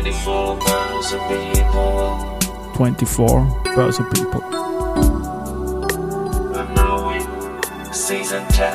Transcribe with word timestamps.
24 0.00 0.56
Börse 0.56 1.18
People. 1.28 2.16
24 2.74 3.46
People. 4.14 4.40
And 6.56 6.74
now 6.74 7.10
in 7.10 7.20
season 7.92 8.42
10. 8.48 8.72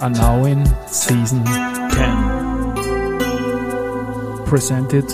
Are 0.00 0.10
now 0.10 0.44
in 0.44 0.64
season 0.86 1.44
10. 1.44 4.44
Presented 4.46 5.06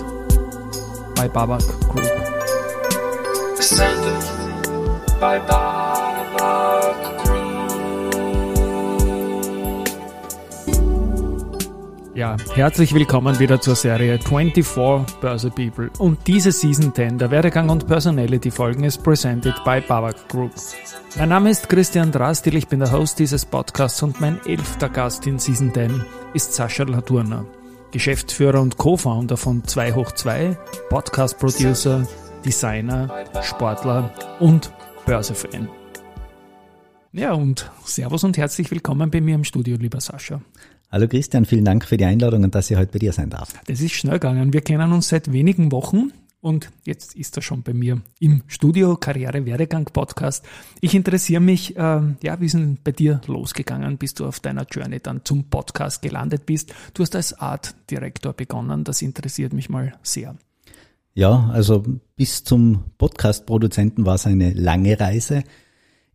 by 1.17 1.29
Babak 1.29 1.65
Group. 1.89 2.13
Presented 3.57 4.21
by 5.19 5.39
Babak 5.39 5.74
Ja, 12.15 12.37
herzlich 12.55 12.95
willkommen 12.95 13.41
wieder 13.41 13.61
zur 13.61 13.75
Serie 13.75 14.21
24 14.21 15.17
Börse 15.21 15.51
People. 15.51 15.91
Und 15.99 16.25
diese 16.29 16.53
Season 16.53 16.95
10 16.95 17.19
der 17.19 17.33
Werdegang 17.33 17.69
und 17.71 17.89
Personality 17.89 18.53
Folgen 18.53 18.85
ist 18.85 19.03
presented 19.03 19.57
by 19.65 19.81
Babak 19.81 20.29
Group. 20.29 20.53
Mein 21.17 21.31
Name 21.31 21.51
ist 21.51 21.69
Christian 21.69 22.13
Drastil, 22.13 22.55
ich 22.55 22.69
bin 22.69 22.79
der 22.79 22.93
Host 22.93 23.19
dieses 23.19 23.45
Podcasts 23.45 24.01
und 24.05 24.21
mein 24.21 24.39
elfter 24.47 24.89
Gast 24.91 25.27
in 25.27 25.41
Season 25.41 25.75
10 25.75 26.05
ist 26.35 26.55
Sascha 26.55 26.85
Laturner, 26.85 27.47
Geschäftsführer 27.91 28.61
und 28.61 28.77
Co-Founder 28.77 29.37
von 29.37 29.65
2 29.65 29.95
hoch 29.95 30.13
2, 30.13 30.57
Podcast-Producer, 30.91 32.07
Designer, 32.45 33.25
Sportler 33.43 34.13
und 34.39 34.73
Börsefan. 35.05 35.69
Ja, 37.11 37.33
und 37.33 37.71
Servus 37.85 38.23
und 38.23 38.37
herzlich 38.37 38.71
willkommen 38.71 39.11
bei 39.11 39.21
mir 39.21 39.35
im 39.35 39.45
Studio, 39.45 39.77
lieber 39.77 40.01
Sascha. 40.01 40.41
Hallo 40.91 41.09
Christian, 41.09 41.45
vielen 41.45 41.65
Dank 41.65 41.85
für 41.85 41.97
die 41.97 42.05
Einladung 42.05 42.45
und 42.45 42.55
dass 42.55 42.71
ich 42.71 42.77
heute 42.77 42.93
bei 42.93 42.99
dir 42.99 43.13
sein 43.13 43.31
darf. 43.31 43.53
Das 43.67 43.81
ist 43.81 43.93
schnell 43.93 44.15
gegangen. 44.15 44.53
Wir 44.53 44.61
kennen 44.61 44.93
uns 44.93 45.09
seit 45.09 45.33
wenigen 45.33 45.73
Wochen 45.73 46.13
und 46.41 46.71
jetzt 46.85 47.17
ist 47.17 47.37
er 47.37 47.43
schon 47.43 47.63
bei 47.63 47.73
mir 47.73 48.03
im 48.21 48.43
Studio 48.49 48.97
Karriere 48.97 49.47
Werdegang 49.47 49.87
Podcast. 49.87 50.45
Ich 50.83 50.95
interessiere 50.95 51.41
mich, 51.41 51.75
äh, 51.77 52.01
ja, 52.23 52.39
wie 52.39 52.45
ist 52.45 52.55
denn 52.55 52.79
bei 52.85 52.93
dir 52.93 53.23
losgegangen, 53.27 53.97
bis 53.97 54.15
du 54.15 54.27
auf 54.27 54.41
deiner 54.41 54.67
Journey 54.71 55.01
dann 55.01 55.23
zum 55.25 55.45
Podcast 55.45 56.03
gelandet 56.03 56.45
bist? 56.45 56.75
Du 56.93 57.03
hast 57.03 57.17
als 57.17 57.33
Art 57.41 57.75
Direktor 57.91 58.35
begonnen. 58.35 58.85
Das 58.85 59.01
interessiert 59.01 59.53
mich 59.53 59.71
mal 59.71 59.95
sehr. 60.03 60.37
Ja, 61.15 61.49
also 61.53 61.83
bis 62.17 62.45
zum 62.45 62.85
Podcast-Produzenten 62.99 64.05
war 64.05 64.17
es 64.17 64.27
eine 64.27 64.53
lange 64.53 65.01
Reise. 65.01 65.45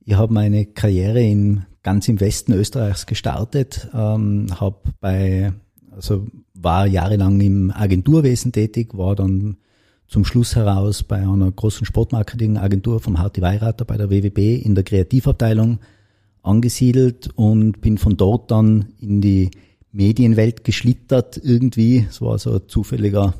Ich 0.05 0.13
habe 0.13 0.33
meine 0.33 0.67
Karriere 0.67 1.21
in 1.21 1.65
ganz 1.83 2.08
im 2.08 2.19
Westen 2.19 2.53
Österreichs 2.53 3.05
gestartet, 3.05 3.89
ähm, 3.94 4.47
habe 4.59 4.77
bei, 4.99 5.53
also 5.91 6.27
war 6.53 6.86
jahrelang 6.88 7.39
im 7.41 7.71
Agenturwesen 7.71 8.52
tätig, 8.52 8.97
war 8.97 9.16
dann 9.16 9.58
zum 10.08 10.25
Schluss 10.25 10.55
heraus 10.55 11.03
bei 11.03 11.17
einer 11.17 11.52
großen 11.52 11.86
Sportmarketing-Agentur 11.86 12.99
vom 12.99 13.19
Harti 13.19 13.41
Weirater 13.41 13.86
bei 13.86 13.95
der 13.95 14.09
WWB 14.09 14.55
in 14.55 14.75
der 14.75 14.83
Kreativabteilung 14.83 15.80
angesiedelt 16.41 17.30
und 17.36 17.80
bin 17.81 17.97
von 17.97 18.17
dort 18.17 18.49
dann 18.49 18.93
in 18.99 19.21
die 19.21 19.52
Medienwelt 19.91 20.64
geschlittert 20.64 21.39
irgendwie. 21.43 22.08
Es 22.09 22.21
war 22.21 22.39
so 22.39 22.53
ein 22.53 22.61
zufälliger 22.67 23.36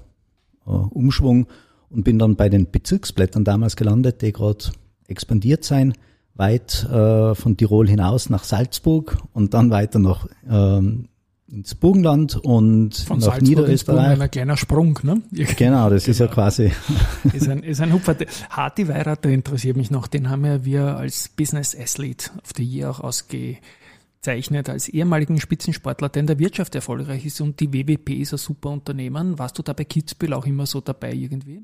äh, 0.66 0.70
Umschwung 0.70 1.48
und 1.90 2.04
bin 2.04 2.20
dann 2.20 2.36
bei 2.36 2.50
den 2.50 2.70
Bezirksblättern 2.70 3.44
damals 3.44 3.76
gelandet, 3.76 4.22
die 4.22 4.32
gerade 4.32 4.66
expandiert 5.08 5.64
sein 5.64 5.94
weit 6.40 6.84
äh, 6.86 7.36
von 7.36 7.58
Tirol 7.58 7.88
hinaus 7.88 8.30
nach 8.30 8.44
Salzburg 8.44 9.18
und 9.34 9.54
dann 9.54 9.70
weiter 9.70 10.00
noch 10.00 10.28
ähm, 10.50 11.10
ins 11.52 11.74
Burgenland 11.76 12.36
und 12.38 12.96
Von 12.96 13.18
nach 13.18 13.26
Salzburg 13.26 13.40
ins 13.42 13.50
Niederösterreich. 13.50 14.22
ein 14.22 14.32
kleiner 14.32 14.56
Sprung, 14.58 15.00
ne? 15.04 15.22
Genau, 15.58 15.90
das 15.90 16.08
ist 16.08 16.20
ja 16.20 16.26
Genau. 16.28 16.36
quasi, 16.36 16.72
ist 17.34 17.50
ein, 17.50 17.64
ist 17.64 17.82
ein 17.82 17.92
Hupfer. 17.92 18.16
Harti 18.52 18.88
Weirater 18.88 19.30
interessiert 19.30 19.76
mich 19.78 19.92
noch. 19.92 20.08
Den 20.08 20.30
haben 20.30 20.46
ja 20.46 20.64
wir 20.64 20.98
als 20.98 21.28
Business 21.30 21.76
Athlete 21.76 22.30
of 22.44 22.52
the 22.56 22.64
Year 22.64 22.90
auch 22.92 23.00
ausgezeichnet, 23.00 24.70
als 24.70 24.90
ehemaligen 24.90 25.40
Spitzensportler, 25.40 26.10
der 26.10 26.22
in 26.22 26.28
der 26.28 26.40
Wirtschaft 26.40 26.76
erfolgreich 26.76 27.26
ist 27.26 27.42
und 27.42 27.60
die 27.60 27.74
WWP 27.74 28.12
ist 28.22 28.34
ein 28.34 28.38
super 28.38 28.70
Unternehmen. 28.70 29.40
Warst 29.40 29.58
du 29.58 29.64
da 29.64 29.74
bei 29.74 29.86
Kitzbühel 29.86 30.34
auch 30.34 30.46
immer 30.46 30.66
so 30.66 30.82
dabei 30.82 31.14
irgendwie? 31.14 31.62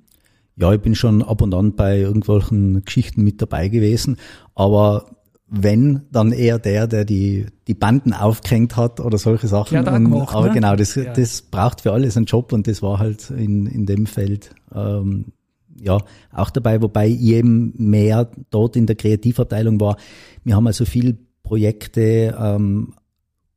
Ja, 0.57 0.73
ich 0.73 0.81
bin 0.81 0.95
schon 0.95 1.21
ab 1.21 1.41
und 1.41 1.53
an 1.53 1.75
bei 1.75 1.99
irgendwelchen 1.99 2.83
Geschichten 2.85 3.23
mit 3.23 3.41
dabei 3.41 3.67
gewesen, 3.67 4.17
aber 4.53 5.05
wenn, 5.47 6.01
dann 6.11 6.31
eher 6.31 6.57
der, 6.59 6.87
der 6.87 7.05
die, 7.05 7.45
die 7.67 7.75
Banden 7.75 8.13
aufgehängt 8.13 8.75
hat 8.77 8.99
oder 8.99 9.17
solche 9.17 9.47
Sachen. 9.47 9.75
Ja, 9.75 9.83
da 9.83 9.95
und, 9.95 10.05
gemacht, 10.05 10.33
aber 10.35 10.47
ne? 10.47 10.53
genau, 10.53 10.75
das, 10.75 10.95
Ja. 10.95 11.13
das 11.13 11.43
braucht 11.43 11.81
für 11.81 11.91
alles 11.93 12.17
einen 12.17 12.25
Job 12.25 12.51
und 12.51 12.67
das 12.67 12.81
war 12.81 12.99
halt 12.99 13.29
in, 13.29 13.67
in 13.67 13.85
dem 13.85 14.07
Feld 14.07 14.55
ähm, 14.73 15.33
ja 15.79 15.99
auch 16.31 16.49
dabei, 16.49 16.81
wobei 16.81 17.09
ich 17.09 17.21
eben 17.21 17.73
mehr 17.77 18.29
dort 18.49 18.75
in 18.75 18.87
der 18.87 18.95
Kreativabteilung 18.95 19.79
war. 19.79 19.97
Wir 20.43 20.55
haben 20.55 20.67
also 20.67 20.85
viel 20.85 21.17
Projekte 21.43 22.35
ähm, 22.39 22.93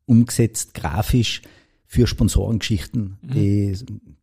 umgesetzt, 0.04 0.74
grafisch 0.74 1.42
für 1.90 2.06
Sponsorengeschichten. 2.06 3.16
Die, 3.22 3.74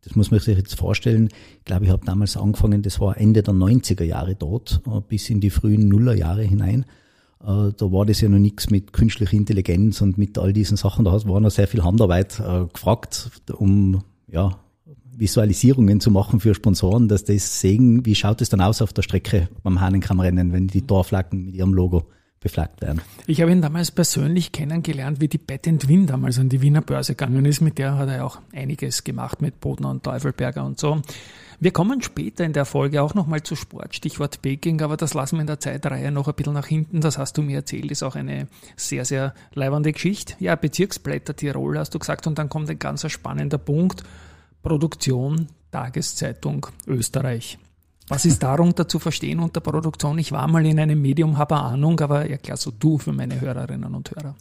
das 0.03 0.15
muss 0.15 0.29
man 0.29 0.39
sich 0.39 0.55
jetzt 0.55 0.75
vorstellen. 0.75 1.29
Ich 1.57 1.65
glaube, 1.65 1.85
ich 1.85 1.91
habe 1.91 2.05
damals 2.05 2.37
angefangen, 2.37 2.83
das 2.83 2.99
war 2.99 3.17
Ende 3.17 3.41
der 3.41 3.55
90er 3.55 4.03
Jahre 4.03 4.35
dort, 4.35 4.81
äh, 4.85 5.01
bis 5.05 5.31
in 5.31 5.41
die 5.41 5.49
frühen 5.49 5.89
Nullerjahre 5.89 6.43
hinein. 6.43 6.85
Äh, 7.41 7.73
Da 7.75 7.91
war 7.91 8.05
das 8.05 8.21
ja 8.21 8.29
noch 8.29 8.37
nichts 8.37 8.69
mit 8.69 8.93
künstlicher 8.93 9.33
Intelligenz 9.33 9.99
und 10.01 10.19
mit 10.19 10.37
all 10.37 10.53
diesen 10.53 10.77
Sachen. 10.77 11.05
Da 11.05 11.11
war 11.11 11.39
noch 11.39 11.49
sehr 11.49 11.67
viel 11.67 11.83
Handarbeit 11.83 12.39
äh, 12.39 12.65
gefragt, 12.71 13.31
um 13.57 14.03
ja, 14.31 14.59
Visualisierungen 15.17 15.99
zu 15.99 16.11
machen 16.11 16.39
für 16.39 16.53
Sponsoren, 16.53 17.07
dass 17.07 17.23
das 17.23 17.61
sehen, 17.61 18.05
wie 18.05 18.13
schaut 18.13 18.41
es 18.43 18.49
dann 18.49 18.61
aus 18.61 18.83
auf 18.83 18.93
der 18.93 19.01
Strecke 19.01 19.49
beim 19.63 19.81
Hahnenkammrennen, 19.81 20.53
wenn 20.53 20.67
die 20.67 20.83
Torflaggen 20.83 21.45
mit 21.45 21.55
ihrem 21.55 21.73
Logo 21.73 22.05
beflaggt 22.45 22.79
werden. 22.81 23.01
Ich 23.25 23.41
habe 23.41 23.51
ihn 23.51 23.63
damals 23.63 23.89
persönlich 23.89 24.51
kennengelernt, 24.51 25.19
wie 25.19 25.27
die 25.27 25.39
Bett 25.39 25.65
Win 25.87 26.05
damals 26.05 26.37
an 26.37 26.47
die 26.47 26.61
Wiener 26.61 26.81
Börse 26.81 27.13
gegangen 27.13 27.43
ist. 27.43 27.59
Mit 27.59 27.79
der 27.79 27.97
hat 27.97 28.07
er 28.07 28.23
auch 28.23 28.39
einiges 28.53 29.03
gemacht 29.03 29.41
mit 29.41 29.59
Bodner 29.59 29.89
und 29.89 30.03
Teufelberger 30.03 30.63
und 30.63 30.79
so. 30.79 31.01
Wir 31.59 31.71
kommen 31.71 32.03
später 32.03 32.45
in 32.45 32.53
der 32.53 32.65
Folge 32.65 33.01
auch 33.01 33.15
nochmal 33.15 33.41
zu 33.41 33.55
Sport, 33.55 33.95
Stichwort 33.95 34.43
Baking, 34.43 34.83
aber 34.83 34.95
das 34.95 35.15
lassen 35.15 35.37
wir 35.37 35.41
in 35.41 35.47
der 35.47 35.59
Zeitreihe 35.59 36.11
noch 36.11 36.27
ein 36.27 36.35
bisschen 36.35 36.53
nach 36.53 36.67
hinten. 36.67 37.01
Das 37.01 37.17
hast 37.17 37.35
du 37.35 37.41
mir 37.41 37.55
erzählt, 37.55 37.89
ist 37.89 38.03
auch 38.03 38.15
eine 38.15 38.47
sehr, 38.75 39.05
sehr 39.05 39.33
leibende 39.55 39.91
Geschichte. 39.91 40.35
Ja, 40.37 40.55
Bezirksblätter 40.55 41.35
Tirol 41.35 41.79
hast 41.79 41.95
du 41.95 41.99
gesagt 41.99 42.27
und 42.27 42.37
dann 42.37 42.49
kommt 42.49 42.69
ein 42.69 42.77
ganz 42.77 43.09
spannender 43.09 43.57
Punkt. 43.57 44.03
Produktion, 44.61 45.47
Tageszeitung, 45.71 46.67
Österreich. 46.85 47.57
Was 48.07 48.25
ist 48.25 48.43
darunter 48.43 48.87
zu 48.87 48.99
verstehen 48.99 49.39
unter 49.39 49.61
Produktion? 49.61 50.19
Ich 50.19 50.31
war 50.31 50.47
mal 50.47 50.65
in 50.65 50.79
einem 50.79 51.01
Medium, 51.01 51.37
habe 51.37 51.55
Ahnung, 51.55 51.99
aber 51.99 52.29
erklär 52.29 52.57
so 52.57 52.71
du 52.71 52.97
für 52.97 53.13
meine 53.13 53.41
Hörerinnen 53.41 53.95
und 53.95 54.11
Hörer. 54.11 54.35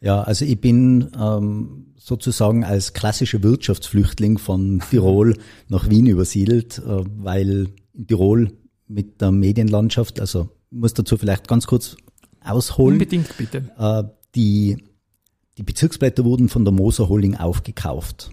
Ja, 0.00 0.22
also 0.22 0.44
ich 0.44 0.60
bin 0.60 1.10
ähm, 1.18 1.92
sozusagen 1.96 2.64
als 2.64 2.92
klassischer 2.92 3.42
Wirtschaftsflüchtling 3.42 4.38
von 4.38 4.82
Tirol 4.90 5.36
nach 5.68 5.88
Wien 5.90 6.06
übersiedelt, 6.06 6.78
äh, 6.78 7.04
weil 7.18 7.68
in 7.94 8.06
Tirol 8.06 8.52
mit 8.88 9.20
der 9.20 9.30
Medienlandschaft, 9.30 10.18
also 10.18 10.48
ich 10.70 10.78
muss 10.78 10.94
dazu 10.94 11.16
vielleicht 11.16 11.46
ganz 11.46 11.66
kurz 11.66 11.96
ausholen. 12.42 12.94
Unbedingt 12.94 13.36
bitte. 13.36 13.70
Äh, 13.78 14.04
die, 14.34 14.78
die 15.58 15.62
Bezirksblätter 15.62 16.24
wurden 16.24 16.48
von 16.48 16.64
der 16.64 16.72
Moser 16.72 17.08
Holding 17.08 17.36
aufgekauft. 17.36 18.30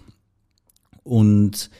Und 1.02 1.70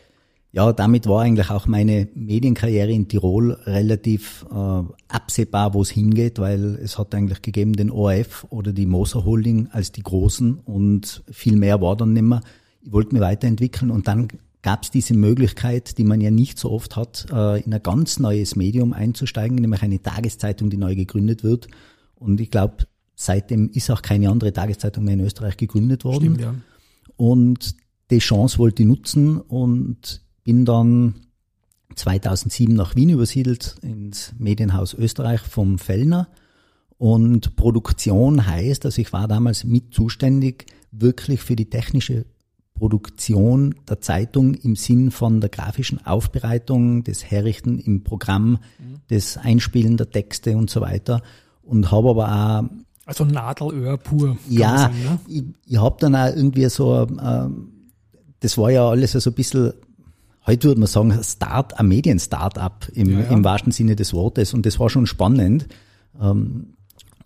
ja, 0.53 0.73
damit 0.73 1.07
war 1.07 1.23
eigentlich 1.23 1.51
auch 1.51 1.67
meine 1.67 2.09
Medienkarriere 2.15 2.91
in 2.91 3.07
Tirol 3.07 3.53
relativ 3.53 4.45
äh, 4.51 4.83
absehbar, 5.09 5.75
wo 5.75 5.83
es 5.83 5.91
hingeht, 5.91 6.41
weil 6.41 6.75
es 6.83 6.99
hat 6.99 7.15
eigentlich 7.15 7.41
gegeben 7.43 7.75
den 7.75 7.91
ORF 7.91 8.47
oder 8.51 8.73
die 8.73 8.87
Moser 8.87 9.25
Holding 9.25 9.69
als 9.71 9.93
die 9.93 10.03
großen 10.03 10.59
und 10.59 11.23
viel 11.31 11.57
mehr 11.57 11.81
war 11.81 11.97
dann 11.97 12.13
nimmer. 12.13 12.41
Ich 12.83 12.91
wollte 12.91 13.13
mich 13.13 13.23
weiterentwickeln 13.23 13.93
und 13.93 14.09
dann 14.09 14.27
gab 14.63 14.83
es 14.83 14.91
diese 14.91 15.15
Möglichkeit, 15.15 15.99
die 15.99 16.05
man 16.05 16.21
ja 16.21 16.33
nicht 16.33 16.59
so 16.59 16.71
oft 16.71 16.97
hat, 16.97 17.27
äh, 17.33 17.63
in 17.63 17.73
ein 17.73 17.83
ganz 17.83 18.19
neues 18.19 18.57
Medium 18.57 18.93
einzusteigen, 18.93 19.57
nämlich 19.57 19.83
eine 19.83 20.03
Tageszeitung, 20.03 20.69
die 20.69 20.77
neu 20.77 20.97
gegründet 20.97 21.45
wird. 21.45 21.69
Und 22.17 22.41
ich 22.41 22.51
glaube, 22.51 22.87
seitdem 23.15 23.71
ist 23.71 23.91
auch 23.91 24.03
keine 24.03 24.29
andere 24.29 24.53
Tageszeitung 24.53 25.05
mehr 25.05 25.15
in 25.15 25.21
Österreich 25.21 25.57
gegründet 25.57 26.05
worden. 26.05 26.35
Stimmt, 26.35 26.41
ja. 26.41 26.55
Und 27.17 27.77
die 28.11 28.19
Chance 28.19 28.59
wollte 28.59 28.83
ich 28.83 28.89
nutzen 28.89 29.41
und 29.41 30.23
bin 30.45 30.65
dann 30.65 31.15
2007 31.95 32.75
nach 32.75 32.97
Wien 32.97 33.11
übersiedelt 33.11 33.77
ins 33.83 34.33
Medienhaus 34.39 34.95
Österreich 34.95 35.41
vom 35.41 35.79
Fellner. 35.79 36.29
Und 36.99 37.57
Produktion 37.57 38.47
heißt, 38.47 38.85
also 38.85 39.01
ich 39.01 39.13
war 39.13 39.27
damals 39.27 39.65
mit 39.65 39.95
zuständig 39.95 40.67
wirklich 40.93 41.41
für 41.41 41.57
die 41.57 41.71
technische 41.71 42.27
Produktion 42.75 43.75
der 43.89 44.01
Zeitung 44.01 44.55
im 44.55 44.75
Sinn 44.75 45.11
von 45.11 45.41
der 45.41 45.51
grafischen 45.51 46.05
Aufbereitung, 46.05 47.05
des 47.05 47.31
Herrichten 47.31 47.79
im 47.79 48.05
Programm, 48.05 48.59
des 49.11 49.37
Einspielen 49.37 49.97
der 49.97 50.11
Texte 50.11 50.57
und 50.57 50.71
so 50.71 50.81
weiter. 50.81 51.23
Und 51.63 51.91
habe 51.91 52.11
aber 52.11 52.29
auch 52.29 52.65
Also 53.05 53.25
Nadelöhr 53.25 53.99
pur. 53.99 54.39
ja, 54.49 54.79
sagen, 54.79 55.03
ne? 55.03 55.21
ich, 55.29 55.45
ich 55.67 55.79
habe 55.79 55.97
dann 56.01 56.15
auch 56.17 56.35
irgendwie 56.35 56.69
so, 56.71 57.07
ähm, 57.23 57.69
das 58.41 58.57
war 58.57 58.71
ja 58.71 58.89
alles 58.89 59.13
so 59.13 59.31
ein 59.31 59.35
bisschen 59.35 59.75
heute 60.47 60.69
würde 60.69 60.81
man 60.81 60.87
sagen, 60.89 61.19
Start, 61.23 61.79
ein 61.79 61.89
Medien-Startup 61.89 62.89
im, 62.95 63.11
Ja, 63.11 63.21
ja. 63.21 63.31
im 63.31 63.45
wahrsten 63.45 63.73
Sinne 63.73 63.97
des 63.97 64.13
Wortes. 64.13 64.55
Und 64.55 64.67
das 64.67 64.79
war 64.79 64.91
schon 64.91 65.07
spannend. 65.07 65.69
Ähm, 66.21 66.75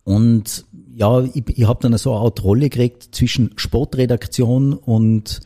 und 0.05 0.67
ja, 0.95 1.23
ich, 1.23 1.43
ich 1.49 1.67
habe 1.67 1.81
dann 1.83 1.97
so 1.99 2.13
eine 2.13 2.21
Art 2.21 2.45
Rolle 2.45 2.69
gekriegt 2.69 3.15
zwischen 3.15 3.51
Sportredaktion 3.57 4.75
und 4.75 5.41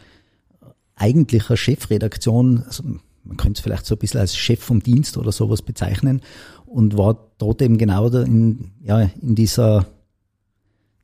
eigentlicher 0.95 1.57
Chefredaktion. 1.57 2.65
Also 2.67 2.83
man 3.23 3.37
könnte 3.37 3.59
es 3.59 3.63
vielleicht 3.63 3.87
so 3.87 3.95
ein 3.95 3.99
bisschen 3.99 4.21
als 4.21 4.37
Chef 4.37 4.61
vom 4.61 4.83
Dienst 4.83 5.17
oder 5.17 5.33
sowas 5.33 5.63
bezeichnen. 5.63 6.23
Und 6.67 6.99
war 6.99 7.31
dort 7.39 7.63
eben 7.63 7.79
genau 7.79 8.09
in, 8.09 8.73
ja, 8.83 9.01
in 9.01 9.35
dieser 9.35 9.87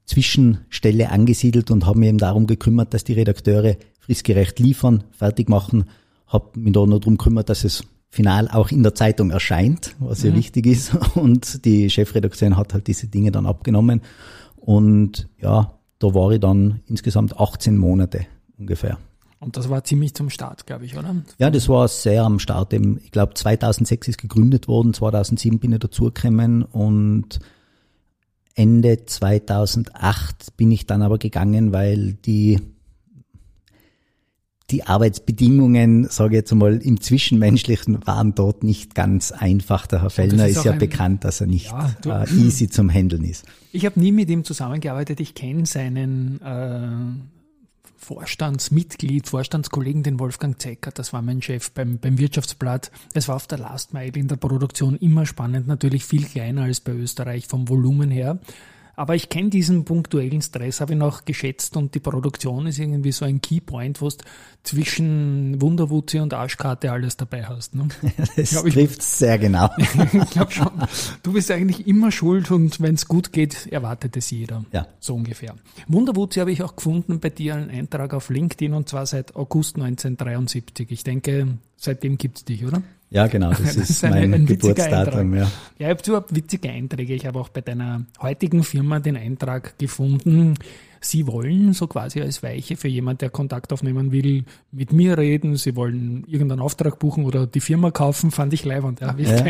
Zwischenstelle 0.05 1.11
angesiedelt 1.11 1.71
und 1.71 1.87
habe 1.87 1.99
mich 1.99 2.09
eben 2.11 2.19
darum 2.19 2.47
gekümmert, 2.47 2.93
dass 2.93 3.05
die 3.05 3.15
Redakteure 3.15 3.77
fristgerecht 4.01 4.59
liefern, 4.59 5.05
fertig 5.13 5.49
machen. 5.49 5.85
Habe 6.35 6.59
mich 6.59 6.73
da 6.73 6.85
noch 6.85 6.99
darum 6.99 7.17
gekümmert, 7.17 7.49
dass 7.49 7.63
es 7.63 7.85
final 8.11 8.49
auch 8.49 8.71
in 8.71 8.83
der 8.83 8.95
Zeitung 8.95 9.31
erscheint, 9.31 9.95
was 10.01 10.23
ja 10.25 10.35
wichtig 10.35 10.67
ist. 10.67 10.95
Und 11.15 11.65
die 11.65 11.89
Chefredaktion 11.89 12.57
hat 12.57 12.75
halt 12.75 12.87
diese 12.89 13.07
Dinge 13.07 13.31
dann 13.31 13.47
abgenommen. 13.47 14.03
Und 14.57 15.29
ja, 15.41 15.75
da 15.99 16.15
war 16.15 16.33
ich 16.33 16.41
dann 16.41 16.81
insgesamt 16.87 17.39
18 17.39 17.79
Monate 17.79 18.27
ungefähr. 18.59 18.99
Und 19.39 19.57
das 19.57 19.69
war 19.69 19.85
ziemlich 19.85 20.15
zum 20.15 20.31
Start, 20.31 20.67
glaube 20.67 20.87
ich, 20.87 20.97
oder? 20.97 21.15
Ja, 21.39 21.51
das 21.51 21.69
war 21.69 21.87
sehr 21.87 22.25
am 22.25 22.39
Start. 22.39 22.73
Eben, 22.73 22.99
ich 23.05 23.13
glaube, 23.13 23.35
2006 23.35 24.09
ist 24.09 24.19
gegründet 24.19 24.69
worden, 24.69 24.93
2007 24.93 25.59
bin 25.59 25.73
ich 25.73 25.79
dazugekommen 25.79 26.63
und 26.63 27.41
Ende 28.55 29.05
2008 29.05 30.57
bin 30.57 30.73
ich 30.73 30.87
dann 30.87 31.03
aber 31.03 31.19
gegangen, 31.19 31.73
weil 31.73 32.15
die 32.15 32.61
die 34.71 34.87
Arbeitsbedingungen, 34.87 36.09
sage 36.09 36.35
ich 36.35 36.39
jetzt 36.41 36.53
einmal, 36.53 36.79
im 36.79 37.01
Zwischenmenschlichen 37.01 38.07
waren 38.07 38.35
dort 38.35 38.65
nicht 38.65 38.95
ganz 38.95 39.31
einfach. 39.31 39.87
Der 39.87 40.01
Herr 40.03 40.11
Fellner 40.11 40.49
ist 40.49 40.57
ist, 40.59 40.65
ja 40.65 40.73
ein- 40.73 40.79
bekannt, 40.79 41.25
dass 41.25 41.41
er 41.43 41.47
nicht 41.47 41.67
Ja, 41.67 41.95
du- 42.01 42.11
äh, 42.11 42.25
easy 42.31 42.69
zum 42.71 42.89
Handeln 42.91 43.25
ist. 43.25 43.45
Ich 43.73 43.85
habe 43.85 44.01
nie 44.01 44.11
mit 44.13 44.31
ihm 44.31 44.43
zusammengearbeitet. 44.45 45.21
Ich 45.21 45.35
kenne 45.35 45.67
seinen 45.67 46.41
äh, 46.41 46.89
Vorstandsmitglied, 47.97 49.27
Vorstandskollegen, 49.29 50.03
den 50.03 50.19
Wolfgang 50.21 50.61
Zecker. 50.61 50.91
Das 50.93 51.13
war 51.13 51.23
mein 51.23 51.41
Chef 51.43 51.71
beim, 51.73 51.99
beim 51.99 52.19
Wirtschaftsblatt. 52.19 52.91
Es 53.15 53.29
war 53.29 53.37
auf 53.37 53.47
der 53.47 53.59
Last 53.59 53.95
Mile 53.95 54.13
in 54.15 54.29
der 54.29 54.37
Produktion 54.37 54.97
immer 54.97 55.27
spannend, 55.27 55.67
natürlich 55.67 56.05
viel 56.05 56.25
kleiner 56.25 56.63
als 56.63 56.81
bei 56.81 56.93
Österreich 56.93 57.47
vom 57.47 57.69
Volumen 57.69 58.11
her. 58.11 58.39
Aber 58.97 59.15
ich 59.15 59.29
kenne 59.29 59.51
diesen 59.51 59.85
punktuellen 59.85 60.41
Stress, 60.43 60.81
habe 60.81 60.93
ihn 60.93 61.03
auch 61.03 61.25
geschätzt 61.25 61.77
und 61.77 61.95
die 61.95 62.01
Produktion 62.01 62.67
ist 62.67 62.79
irgendwie 62.79 63.13
so 63.13 63.25
ein 63.25 63.41
Keypoint, 63.41 64.01
wo 64.01 64.09
du 64.09 64.17
zwischen 64.63 65.61
Wunderwutzi 65.61 66.19
und 66.21 66.33
Arschkarte 66.33 66.91
alles 66.91 67.17
dabei 67.17 67.45
hast. 67.45 67.75
Ne? 67.75 67.89
Das 68.37 68.51
Glaub 68.51 68.67
ich- 68.67 68.75
trifft 68.75 69.03
sehr 69.03 69.39
genau. 69.39 69.69
ich 69.79 70.31
glaube 70.31 70.51
schon. 70.51 70.71
Du 71.23 71.33
bist 71.33 71.51
eigentlich 71.51 71.87
immer 71.87 72.11
schuld 72.11 72.51
und 72.51 72.81
wenn 72.81 72.95
es 72.95 73.07
gut 73.07 73.33
geht, 73.33 73.67
erwartet 73.67 74.17
es 74.17 74.31
jeder. 74.31 74.65
Ja. 74.73 74.87
So 75.01 75.15
ungefähr. 75.15 75.55
Wunderwutzi 75.89 76.41
habe 76.41 76.53
ich 76.53 76.63
auch 76.63 76.77
gefunden 76.77 77.21
bei 77.21 77.31
dir 77.31 77.55
einen 77.57 77.71
Eintrag 77.71 78.15
auf 78.15 78.31
LinkedIn 78.31 78.73
und 78.75 78.89
zwar 78.89 79.07
seit 79.07 79.37
August 79.37 79.77
1973. 79.77 80.91
Ich 80.91 81.05
denke, 81.05 81.59
seitdem 81.77 82.17
gibt's 82.19 82.45
dich, 82.45 82.65
oder? 82.65 82.83
Ja, 83.15 83.29
genau, 83.29 83.51
das, 83.51 83.61
Das 83.77 83.91
ist, 83.91 84.03
mein 84.03 84.35
ein 84.35 84.49
witziger 84.49 84.75
Geburtsdatum. 84.75 85.35
Ja. 85.35 85.43
Ja, 85.43 85.49
ich 85.79 85.87
habe 85.87 86.01
überhaupt 86.05 86.35
witzige 86.35 86.69
Einträge. 86.69 87.15
Ich 87.15 87.27
habe 87.27 87.39
auch 87.39 87.49
bei 87.49 87.61
deiner 87.61 88.05
heutigen 88.21 88.65
Firma 88.65 88.99
den 88.99 89.17
Eintrag 89.17 89.79
gefunden. 89.79 90.55
Sie 91.01 91.27
wollen 91.27 91.75
so 91.75 91.87
quasi 91.87 92.23
als 92.23 92.43
Weiche 92.43 92.77
für 92.77 92.89
jemand, 92.89 93.21
der 93.21 93.29
Kontakt 93.31 93.73
aufnehmen 93.73 94.11
will, 94.11 94.45
mit 94.73 94.93
mir 94.93 95.17
reden. 95.17 95.55
Sie 95.57 95.77
wollen 95.77 96.25
irgendeinen 96.27 96.61
Auftrag 96.61 96.99
buchen 96.99 97.25
oder 97.27 97.47
die 97.47 97.61
Firma 97.61 97.91
kaufen, 97.93 98.31
fand 98.33 98.53
ich 98.55 98.65
leibend. 98.65 99.01
Ja, 99.01 99.09
habe 99.09 99.23
ich 99.23 99.29
Ja. 99.29 99.45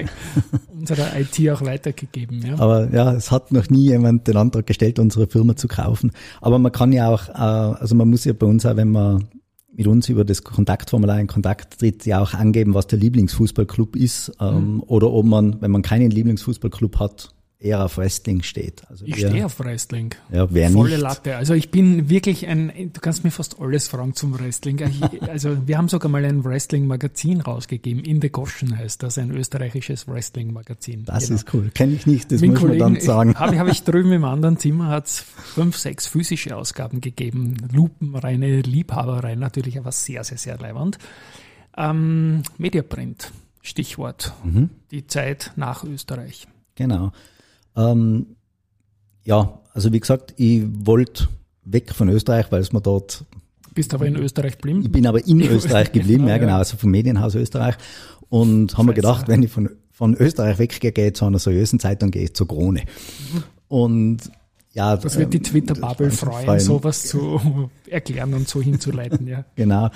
unserer 0.77 1.19
IT 1.19 1.51
auch 1.51 1.63
weitergegeben. 1.63 2.45
Ja. 2.45 2.59
Aber 2.59 2.93
ja, 2.93 3.13
es 3.15 3.31
hat 3.31 3.51
noch 3.53 3.71
nie 3.71 3.89
jemand 3.89 4.27
den 4.27 4.37
Antrag 4.37 4.67
gestellt, 4.67 4.99
unsere 4.99 5.27
Firma 5.29 5.57
zu 5.57 5.69
kaufen. 5.69 6.11
Aber 6.43 6.59
man 6.59 6.73
kann 6.73 6.93
ja 6.93 7.09
auch, 7.09 7.29
äh, 7.29 7.33
also 7.81 7.95
man 7.95 8.11
muss 8.11 8.25
ja 8.27 8.33
bei 8.35 8.47
uns 8.47 8.67
auch, 8.67 8.77
wenn 8.77 8.91
man 8.91 9.25
mit 9.77 9.87
uns 9.87 10.09
über 10.09 10.25
das 10.25 10.45
Kontaktformular 10.45 11.21
in 11.21 11.27
Kontakt 11.27 11.81
tritt, 11.81 12.07
ja 12.07 12.21
auch 12.21 12.35
angeben, 12.35 12.75
was 12.75 12.87
der 12.87 12.99
Lieblingsfußballclub 12.99 13.97
ist. 13.97 14.33
Ähm, 14.41 14.83
Oder 14.87 15.11
ob 15.11 15.27
man, 15.27 15.61
wenn 15.61 15.71
man 15.71 15.83
keinen 15.83 16.11
Lieblingsfußballclub 16.11 16.99
hat, 16.99 17.34
eher 17.61 17.83
auf 17.85 17.97
Wrestling 17.97 18.43
steht. 18.43 18.83
Also 18.91 19.07
Ich 19.07 19.17
stehe 19.17 19.47
auf 19.47 19.59
Wrestling. 19.59 20.15
Ja, 20.31 20.53
wer 20.53 20.69
Volle 20.71 20.91
nicht? 20.91 21.01
Latte. 21.01 21.37
Also 21.37 21.55
ich 21.55 21.71
bin 21.71 22.11
wirklich 22.11 22.47
ein, 22.47 22.71
du 22.93 23.01
kannst 23.01 23.25
mir 23.25 23.31
fast 23.31 23.59
alles 23.59 23.89
fragen 23.89 24.15
zum 24.15 24.39
Wrestling. 24.39 24.79
Ich, 24.81 25.23
also 25.29 25.57
wir 25.67 25.79
haben 25.79 25.89
sogar 25.89 26.11
mal 26.11 26.25
ein 26.25 26.45
Wrestling-Magazin 26.45 27.41
rausgegeben. 27.41 28.05
In 28.05 28.21
the 28.21 28.29
Goschen 28.29 28.77
heißt 28.77 29.03
das, 29.03 29.17
ein 29.17 29.31
österreichisches 29.31 30.07
Wrestling-Magazin. 30.07 31.05
Das 31.07 31.25
Genau. 31.25 31.35
ist 31.37 31.55
cool. 31.55 31.71
Kenne 31.73 31.95
ich 31.95 32.07
nicht, 32.07 32.31
das 32.31 32.43
Mit 32.43 32.51
muss 32.51 32.61
man 32.63 32.79
dann 32.79 32.89
Kollegen, 32.95 33.01
sagen. 33.07 33.35
Habe 33.37 33.55
ich, 33.55 33.61
hab 33.61 33.69
ich 33.69 33.83
drüben 33.83 34.13
im 34.13 34.25
anderen 34.25 34.59
Zimmer, 34.59 34.89
hat 34.89 35.07
es 35.07 35.19
fünf, 35.21 35.79
sechs 35.79 36.07
physische 36.07 36.55
Ausgaben 36.57 37.01
gegeben. 37.01 37.57
Lupenreine 37.73 38.61
Liebhaberei 38.61 39.37
natürlich, 39.37 39.79
aber 39.79 39.93
sehr, 39.93 40.23
sehr, 40.25 40.37
sehr 40.39 40.59
leibend. 40.59 40.99
Ähm, 41.79 42.43
Mediaprint, 42.59 43.33
Stichwort. 43.63 44.35
Mhm. 44.45 44.69
Die 44.91 45.07
Zeit 45.07 45.53
nach 45.57 45.83
Österreich. 45.85 46.47
Genau. 46.75 47.13
Ähm, 47.77 48.37
ja, 49.25 49.61
also 49.73 49.93
wie 49.93 50.01
gesagt, 50.01 50.35
ich 50.37 50.63
wollte 50.67 51.29
weg 51.65 51.93
von 51.93 52.09
Österreich, 52.09 52.47
weil 52.51 52.61
es 52.61 52.73
mir 52.73 52.81
dort 52.81 53.25
Bist 53.75 53.93
aber 53.95 54.07
in 54.07 54.17
Österreich 54.17 54.57
geblieben. 54.57 54.83
Ich 54.83 54.93
bin 54.93 55.07
aber 55.07 55.27
in 55.27 55.41
Österreich 55.51 55.93
geblieben, 55.93 56.29
ja 56.29 56.39
genau, 56.39 56.57
also 56.59 56.77
vom 56.77 56.91
Medienhaus 56.91 57.35
Österreich. 57.35 57.77
Und 58.29 58.77
haben 58.77 58.87
mir 58.87 58.95
gedacht, 58.95 59.29
wenn 59.29 59.43
ich 59.43 59.51
von, 59.51 59.71
von 59.91 60.15
Österreich 60.15 60.59
weggehe, 60.59 61.13
zu 61.13 61.25
einer 61.25 61.39
seriösen 61.39 61.79
Zeitung, 61.79 62.11
gehe 62.11 62.25
ich 62.25 62.35
zur 62.35 62.49
Krone. 62.49 62.83
Und 63.69 64.31
ja, 64.73 64.97
Das 64.97 65.19
wird 65.19 65.33
die 65.33 65.39
ähm, 65.39 65.43
Twitter-Bubble 65.45 66.11
freuen, 66.11 66.45
freuen. 66.47 66.61
sowas 66.61 67.05
zu 67.05 67.71
erklären 67.89 68.35
und 68.35 68.49
so 68.49 68.61
hinzuleiten, 68.61 69.27
ja. 69.27 69.45
Genau. 69.55 69.91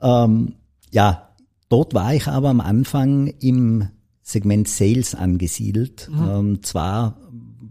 Ähm, 0.00 0.54
ja, 0.90 1.28
dort 1.68 1.94
war 1.94 2.14
ich 2.14 2.26
aber 2.26 2.50
am 2.50 2.60
Anfang 2.60 3.28
im 3.40 3.88
Segment 4.24 4.66
Sales 4.66 5.14
angesiedelt. 5.14 6.10
Ähm, 6.12 6.62
zwar 6.62 7.20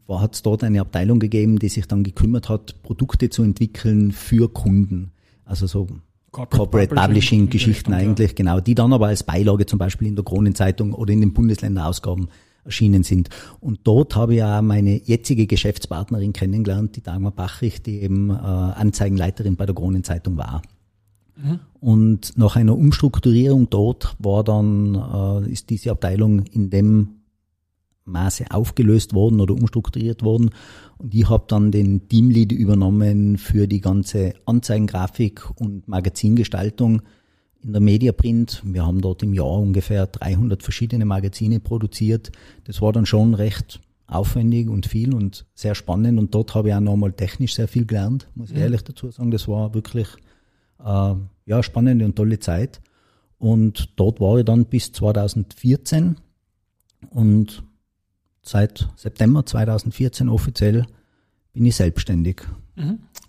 hat 0.08 0.36
es 0.36 0.44
dort 0.44 0.64
eine 0.64 0.82
Abteilung 0.82 1.20
gegeben, 1.20 1.58
die 1.60 1.70
sich 1.70 1.88
dann 1.88 2.04
gekümmert 2.04 2.48
hat, 2.48 2.82
Produkte 2.84 3.30
zu 3.30 3.44
entwickeln 3.44 4.12
für 4.12 4.54
Kunden. 4.54 5.12
Also 5.46 5.66
so 5.68 5.88
Corporate 6.32 6.94
Publishing 6.94 7.50
Geschichten 7.50 7.94
Richtung, 7.94 8.10
eigentlich, 8.10 8.36
genau, 8.36 8.60
die 8.60 8.76
dann 8.76 8.94
aber 8.94 9.08
als 9.08 9.24
Beilage 9.24 9.66
zum 9.66 9.80
Beispiel 9.80 10.08
in 10.08 10.16
der 10.16 10.26
Kronenzeitung 10.26 10.94
oder 10.94 11.12
in 11.14 11.22
den 11.22 11.34
Bundesländerausgaben 11.34 12.30
erschienen 12.66 13.04
sind. 13.04 13.30
Und 13.60 13.82
dort 13.84 14.16
habe 14.16 14.34
ich 14.34 14.40
ja 14.40 14.62
meine 14.62 15.02
jetzige 15.04 15.48
Geschäftspartnerin 15.48 16.34
kennengelernt, 16.34 16.96
die 16.96 17.02
Dagmar 17.02 17.32
Bachrich, 17.32 17.82
die 17.84 18.02
eben 18.02 18.30
äh, 18.30 18.34
Anzeigenleiterin 18.34 19.56
bei 19.56 19.66
der 19.66 19.76
Kronenzeitung 19.76 20.38
war. 20.38 20.62
Und 21.80 22.38
nach 22.38 22.56
einer 22.56 22.78
Umstrukturierung 22.78 23.70
dort 23.70 24.16
war 24.20 24.44
dann, 24.44 24.96
äh, 24.96 25.52
ist 25.52 25.70
diese 25.70 25.92
Abteilung 25.92 26.44
in 26.46 26.70
dem 26.70 27.24
Maße 28.06 28.46
aufgelöst 28.52 29.14
worden 29.14 29.40
oder 29.40 29.54
umstrukturiert 29.54 30.24
worden. 30.24 30.52
Und 30.98 31.14
ich 31.14 31.30
habe 31.30 31.46
dann 31.48 31.72
den 31.72 32.08
Teamlead 32.08 32.52
übernommen 32.52 33.38
für 33.38 33.68
die 33.68 33.82
ganze 33.82 34.34
Anzeigengrafik 34.46 35.50
und 35.56 35.88
Magazingestaltung 35.88 37.02
in 37.62 37.72
der 37.72 37.82
Mediaprint. 37.82 38.62
Wir 38.66 38.86
haben 38.86 39.02
dort 39.02 39.24
im 39.24 39.34
Jahr 39.34 39.60
ungefähr 39.60 40.06
300 40.06 40.64
verschiedene 40.64 41.06
Magazine 41.06 41.60
produziert. 41.60 42.32
Das 42.66 42.82
war 42.82 42.92
dann 42.92 43.06
schon 43.06 43.34
recht 43.34 43.80
aufwendig 44.06 44.70
und 44.70 44.86
viel 44.86 45.14
und 45.14 45.46
sehr 45.56 45.76
spannend. 45.76 46.20
Und 46.20 46.36
dort 46.36 46.56
habe 46.56 46.70
ich 46.70 46.76
auch 46.76 46.82
nochmal 46.82 47.14
technisch 47.14 47.56
sehr 47.56 47.68
viel 47.68 47.86
gelernt, 47.86 48.28
muss 48.36 48.52
ich 48.52 48.58
ehrlich 48.58 48.84
dazu 48.84 49.10
sagen. 49.10 49.32
Das 49.32 49.48
war 49.48 49.74
wirklich 49.74 50.08
äh, 50.84 51.16
ja, 51.46 51.64
spannende 51.64 52.06
und 52.06 52.16
tolle 52.16 52.40
Zeit. 52.40 52.82
Und 53.38 53.90
dort 53.98 54.20
war 54.22 54.38
ich 54.40 54.46
dann 54.46 54.66
bis 54.66 54.92
2014 54.94 56.16
und 57.10 57.64
seit 58.42 58.90
September 58.96 59.46
2014 59.46 60.30
offiziell 60.30 60.86
bin 61.52 61.66
ich 61.66 61.76
selbstständig. 61.76 62.42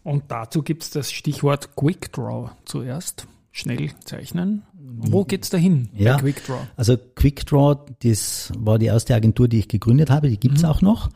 Und 0.05 0.23
dazu 0.29 0.63
gibt's 0.63 0.91
das 0.91 1.11
Stichwort 1.11 1.75
Quick 1.77 2.13
Draw 2.13 2.51
zuerst. 2.65 3.27
Schnell 3.51 3.91
zeichnen. 4.05 4.63
Wo 4.97 5.25
geht's 5.25 5.51
dahin 5.51 5.89
Ja. 5.95 6.15
bei 6.17 6.23
Quick 6.23 6.45
Draw? 6.47 6.67
Also 6.77 6.97
QuickDraw, 6.97 7.77
das 8.03 8.53
war 8.57 8.79
die 8.79 8.87
erste 8.87 9.15
Agentur, 9.15 9.49
die 9.49 9.61
ich 9.61 9.69
gegründet 9.69 10.11
habe, 10.11 10.29
die 10.29 10.39
gibt's 10.41 10.65
auch 10.65 10.83
noch. 10.83 11.09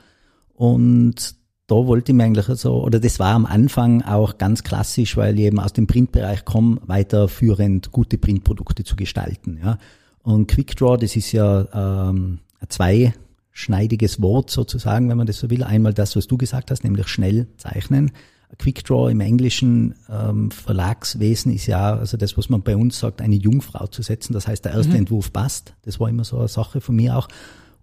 Und 0.54 1.35
da 1.69 1.75
wollte 1.75 2.13
ich 2.13 2.17
mir 2.17 2.25
eigentlich 2.25 2.47
so, 2.47 2.83
oder 2.83 2.99
das 2.99 3.19
war 3.21 3.35
am 3.35 3.47
Anfang 3.47 4.03
auch 4.03 4.39
ganz 4.39 4.65
klassisch, 4.65 5.17
weil 5.17 5.39
ich 5.39 5.45
eben 5.45 5.61
aus 5.61 5.75
dem 5.75 5.87
Printbereich 5.87 6.45
komme, 6.45 6.79
weiterführend 6.87 7.93
gute 7.93 8.19
Printprodukte 8.19 8.85
zu 8.85 8.97
gestalten. 8.97 9.61
Ja. 9.63 9.79
Und 10.23 10.49
QuickDraw, 10.49 10.97
das 10.97 11.15
ist 11.15 11.31
ja 11.33 12.09
ähm, 12.09 12.41
ein 12.61 12.69
zweischneidiges 12.71 14.21
Wort 14.23 14.51
sozusagen, 14.51 15.11
wenn 15.11 15.19
man 15.19 15.27
das 15.27 15.39
so 15.39 15.51
will. 15.51 15.63
Einmal 15.63 15.93
das, 15.93 16.17
was 16.17 16.27
du 16.27 16.39
gesagt 16.39 16.71
hast, 16.71 16.85
nämlich 16.85 17.07
schnell 17.09 17.47
zeichnen, 17.59 18.13
Quickdraw 18.57 19.11
im 19.11 19.21
englischen 19.21 19.95
ähm, 20.09 20.51
Verlagswesen 20.51 21.53
ist 21.53 21.67
ja, 21.67 21.95
also 21.97 22.17
das, 22.17 22.39
was 22.39 22.49
man 22.49 22.63
bei 22.63 22.77
uns 22.77 22.99
sagt, 22.99 23.21
eine 23.21 23.35
Jungfrau 23.35 23.87
zu 23.89 24.01
setzen. 24.01 24.33
Das 24.33 24.49
heißt, 24.49 24.65
der 24.65 24.73
erste 24.73 24.93
Mhm. 24.93 25.01
Entwurf 25.01 25.33
passt. 25.33 25.75
Das 25.83 26.01
war 26.01 26.09
immer 26.09 26.25
so 26.25 26.39
eine 26.39 26.49
Sache 26.49 26.81
von 26.81 26.97
mir 26.97 27.19
auch. 27.19 27.29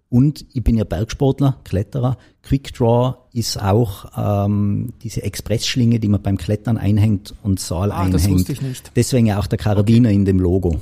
Und 0.08 0.46
ich 0.52 0.62
bin 0.62 0.76
ja 0.76 0.84
Bergsportler, 0.84 1.58
Kletterer. 1.64 2.16
Quickdraw 2.42 3.16
ist 3.32 3.60
auch 3.60 4.06
ähm, 4.46 4.92
diese 5.02 5.22
Expressschlinge, 5.22 5.98
die 5.98 6.08
man 6.08 6.22
beim 6.22 6.36
Klettern 6.38 6.78
einhängt 6.78 7.34
und 7.42 7.58
Saal 7.58 7.90
Ah, 7.90 8.08
das 8.08 8.22
einhängt. 8.22 8.38
wusste 8.40 8.52
ich 8.52 8.62
nicht. 8.62 8.92
Deswegen 8.94 9.26
ja 9.26 9.38
auch 9.38 9.48
der 9.48 9.58
Karabiner 9.58 10.10
in 10.10 10.24
dem 10.24 10.38
Logo. 10.38 10.80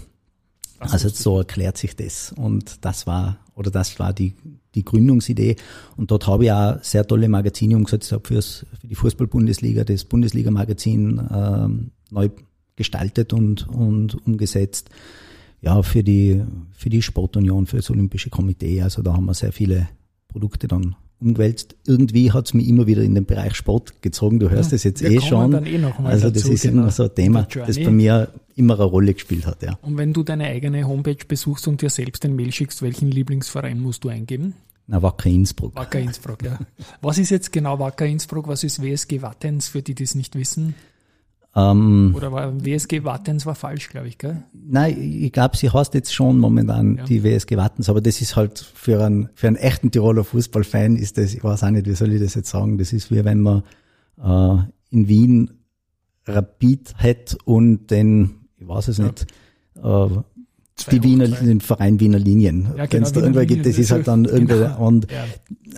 Das 0.79 0.93
Also 0.93 1.09
so 1.09 1.39
erklärt 1.39 1.79
sich 1.79 1.97
das. 1.97 2.33
Und 2.37 2.85
das 2.85 3.07
war, 3.07 3.39
oder 3.55 3.71
das 3.71 3.99
war 3.99 4.13
die, 4.13 4.35
die 4.75 4.85
Gründungsidee. 4.85 5.57
Und 5.97 6.11
dort 6.11 6.27
habe 6.27 6.45
ich 6.45 6.53
auch 6.53 6.83
sehr 6.83 7.07
tolle 7.07 7.29
Magazine 7.31 7.77
umgesetzt. 7.77 8.09
Ich 8.09 8.13
habe 8.13 8.29
fürs, 8.29 8.67
für 8.79 8.87
die 8.87 8.95
Fußball-Bundesliga 8.95 9.85
das 9.85 10.05
Bundesliga-Magazin 10.05 11.29
ähm, 11.35 11.91
neu 12.11 12.29
gestaltet 12.77 13.33
und, 13.33 13.67
und 13.69 14.27
umgesetzt. 14.27 14.91
Ja, 15.61 15.83
für 15.83 16.03
die, 16.03 16.43
für 16.73 16.91
die 16.91 17.03
Sportunion, 17.03 17.67
für 17.67 17.77
das 17.77 17.91
Olympische 17.91 18.31
Komitee. 18.31 18.83
Also 18.83 19.03
da 19.03 19.15
haben 19.15 19.25
wir 19.27 19.35
sehr 19.35 19.53
viele 19.53 19.89
Produkte 20.29 20.69
dann 20.69 20.97
umgewälzt. 21.21 21.75
Irgendwie 21.87 22.33
hat 22.33 22.47
es 22.47 22.55
mich 22.55 22.69
immer 22.69 22.87
wieder 22.87 23.03
in 23.03 23.15
den 23.15 23.25
Bereich 23.25 23.55
Sport 23.55 24.03
gezogen. 24.03 24.39
Du 24.39 24.51
hörst 24.51 24.73
es 24.73 24.85
jetzt 24.85 25.03
eh 25.03 25.21
schon. 25.21 25.53
eh 25.65 25.83
also 26.05 26.31
das 26.31 26.43
dazu, 26.43 26.53
ist 26.53 26.63
genau. 26.63 26.83
immer 26.83 26.91
so 26.91 27.05
ein 27.05 27.15
Thema, 27.15 27.43
das 27.67 27.79
bei 27.79 27.91
mir 27.91 28.29
immer 28.57 28.75
eine 28.75 28.85
Rolle 28.85 29.15
gespielt 29.15 29.47
hat, 29.47 29.63
ja. 29.63 29.79
Und 29.83 29.97
wenn 29.97 30.13
du 30.13 30.23
deine 30.23 30.45
eigene 30.45 30.87
Homepage 30.87 31.25
besuchst 31.27 31.67
und 31.67 31.83
dir 31.83 31.91
selbst 31.91 32.25
ein 32.25 32.37
Mail 32.37 32.53
schickst, 32.53 32.83
welchen 32.83 33.11
Lieblingsverein 33.11 33.81
musst 33.81 34.05
du 34.05 34.11
eingeben? 34.11 34.55
Na, 34.87 35.03
Wacker 35.03 35.31
Innsbruck. 35.31 35.75
Wacker 35.77 35.99
Innsbruck, 35.99 36.43
ja. 36.43 36.59
Was 37.01 37.19
ist 37.19 37.31
jetzt 37.31 37.53
genau 37.53 37.79
Wacker 37.79 38.07
Innsbruck? 38.07 38.49
Was 38.49 38.65
ist 38.65 38.83
WSG 38.83 39.23
Wattens, 39.23 39.69
für 39.69 39.83
die, 39.83 39.95
die 39.95 40.05
es 40.05 40.15
nicht 40.15 40.35
wissen? 40.37 40.75
Ähm, 41.57 42.13
Oder 42.17 42.33
war 42.33 42.65
WSG 42.65 43.05
Wattens 43.05 43.47
war 43.47 43.55
falsch, 43.55 43.89
glaube 43.89 44.09
ich, 44.09 44.19
gell? 44.19 44.43
nein, 44.53 44.97
ich 45.01 45.31
glaube, 45.33 45.57
sie 45.57 45.71
heißt 45.71 45.95
jetzt 45.95 46.13
schon 46.13 46.39
momentan 46.41 46.97
Ja. 46.97 47.05
die 47.05 47.23
WSG 47.23 47.57
Wattens, 47.57 47.89
aber 47.89 48.01
das 48.01 48.21
ist 48.21 48.35
halt 48.35 48.59
für 48.59 49.05
einen, 49.05 49.29
für 49.35 49.47
einen 49.47 49.57
echten 49.57 49.91
Tiroler 49.93 50.25
Fußballfan 50.25 50.97
ist 50.97 51.17
das, 51.17 51.33
ich 51.33 51.45
weiß 51.45 51.63
auch 51.63 51.71
nicht, 51.71 51.87
wie 51.87 51.95
soll 51.95 52.13
ich 52.13 52.21
das 52.21 52.35
jetzt 52.35 52.51
sagen, 52.51 52.77
das 52.79 52.93
ist 52.93 53.11
wie 53.13 53.25
wenn 53.25 53.41
man 53.41 53.63
äh, 54.21 54.63
in 54.91 55.07
Wien 55.09 55.51
Rapid 56.27 56.95
hat 56.97 57.37
und 57.45 57.91
den, 57.91 58.47
ich 58.59 58.67
weiß 58.67 58.89
es 58.89 58.99
Ja. 58.99 59.05
nicht, 59.05 59.27
äh, 59.83 60.09
die 60.91 61.03
Wiener, 61.05 61.29
den 61.29 61.61
Verein 61.61 62.01
Wiener 62.01 62.19
Linien. 62.19 62.63
Ja, 62.77 62.79
Wenn 62.91 63.05
genau, 63.05 63.15
Wiener 63.15 63.27
Linien, 63.31 63.47
gibt, 63.47 63.67
das 63.67 63.79
ist 63.79 63.93
halt 63.93 64.09
dann 64.09 64.25
genau. 64.25 64.35
irgendwer, 64.35 64.81
und, 64.81 65.07
Ja, 65.11 65.25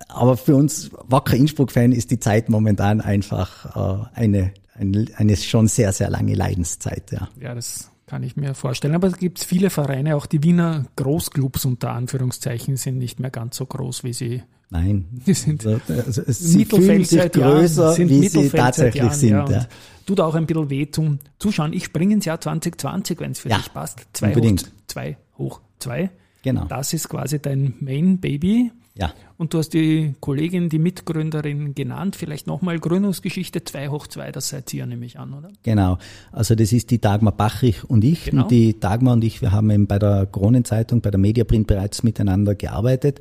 aber 0.09 0.39
für 0.39 0.57
uns 0.57 0.91
Wacker 1.07 1.37
Innsbruck-Fan 1.37 1.93
ist 1.93 2.11
die 2.11 2.19
Zeit 2.19 2.49
momentan 2.49 3.03
einfach 3.03 3.77
äh, 3.77 4.19
eine, 4.19 4.53
eine, 4.79 5.37
schon 5.37 5.69
sehr, 5.69 5.93
sehr 5.93 6.11
lange 6.11 6.35
Leidenszeit, 6.35 7.13
ja. 7.13 7.29
ja, 7.41 7.55
das 7.55 7.91
kann 8.07 8.23
ich 8.23 8.37
mir 8.37 8.55
vorstellen. 8.55 8.95
Aber 8.95 9.09
es 9.09 9.19
gibt 9.19 9.41
viele 9.43 9.71
Vereine, 9.71 10.17
auch 10.17 10.27
die 10.27 10.43
Wiener 10.43 10.87
Großclubs 10.97 11.65
unter 11.65 11.91
Anführungszeichen 11.93 12.77
sind 12.77 12.99
nicht 12.99 13.19
mehr 13.21 13.31
ganz 13.31 13.57
so 13.57 13.67
groß, 13.67 14.05
wie 14.05 14.13
sie 14.13 14.43
Nein. 14.69 15.07
Die 15.27 15.35
sind 15.35 15.65
also, 15.65 15.81
also, 15.93 16.23
sie 16.27 16.65
fühlen 16.65 17.05
sich 17.05 17.21
seit 17.21 17.37
Jahren, 17.37 17.59
größer, 17.59 17.93
sind 17.93 18.09
wie 18.09 18.29
sie 18.29 18.49
tatsächlich 18.49 19.03
Jahren, 19.03 19.15
sind. 19.15 19.31
ja, 19.31 19.49
Ja. 19.49 19.67
Tut 20.07 20.21
auch 20.21 20.35
ein 20.35 20.47
bisschen 20.47 20.71
weh 20.71 20.91
zum 20.91 21.19
Zuschauen. 21.39 21.73
Ich 21.73 21.85
springe 21.85 22.15
ins 22.15 22.25
Jahr 22.25 22.41
2020, 22.41 23.21
wenn 23.21 23.33
es 23.33 23.41
für 23.41 23.49
Ja, 23.49 23.59
dich 23.59 23.73
passt. 23.73 24.07
Zwei 24.13 24.29
unbedingt. 24.29 24.63
hoch 24.67 24.87
zwei 24.89 25.17
hoch 25.39 25.61
zwei. 25.79 26.11
Genau. 26.43 26.65
Das 26.67 26.93
ist 26.93 27.09
quasi 27.09 27.41
dein 27.41 27.75
Main 27.81 28.19
Baby. 28.19 28.71
Ja. 28.99 29.13
Und 29.37 29.53
du 29.53 29.59
hast 29.59 29.75
die 29.75 30.15
Kollegin, 30.21 30.71
die 30.71 30.79
Mitgründerin 30.79 31.75
genannt. 31.75 32.17
Vielleicht 32.17 32.47
nochmal 32.47 32.79
Gründungsgeschichte 32.79 33.63
2 33.63 33.89
hoch 33.89 34.07
2, 34.07 34.33
das 34.33 34.49
seid 34.49 34.73
ihr 34.73 34.87
nämlich 34.87 35.19
an, 35.19 35.35
oder? 35.35 35.51
Genau. 35.63 35.99
Also 36.33 36.55
das 36.55 36.73
ist 36.73 36.91
die 36.91 37.01
Dagmar 37.01 37.37
Bachrich 37.37 37.85
und 37.85 38.05
ich. 38.05 38.27
Genau. 38.27 38.45
Und 38.45 38.51
die 38.51 38.81
Dagmar 38.81 39.15
und 39.15 39.25
ich, 39.25 39.43
wir 39.43 39.53
haben 39.53 39.71
eben 39.71 39.87
bei 39.87 39.99
der 39.99 40.27
Kronenzeitung, 40.27 41.03
bei 41.03 41.11
der 41.11 41.21
Mediaprint 41.21 41.67
bereits 41.67 42.03
miteinander 42.03 42.55
gearbeitet. 42.55 43.21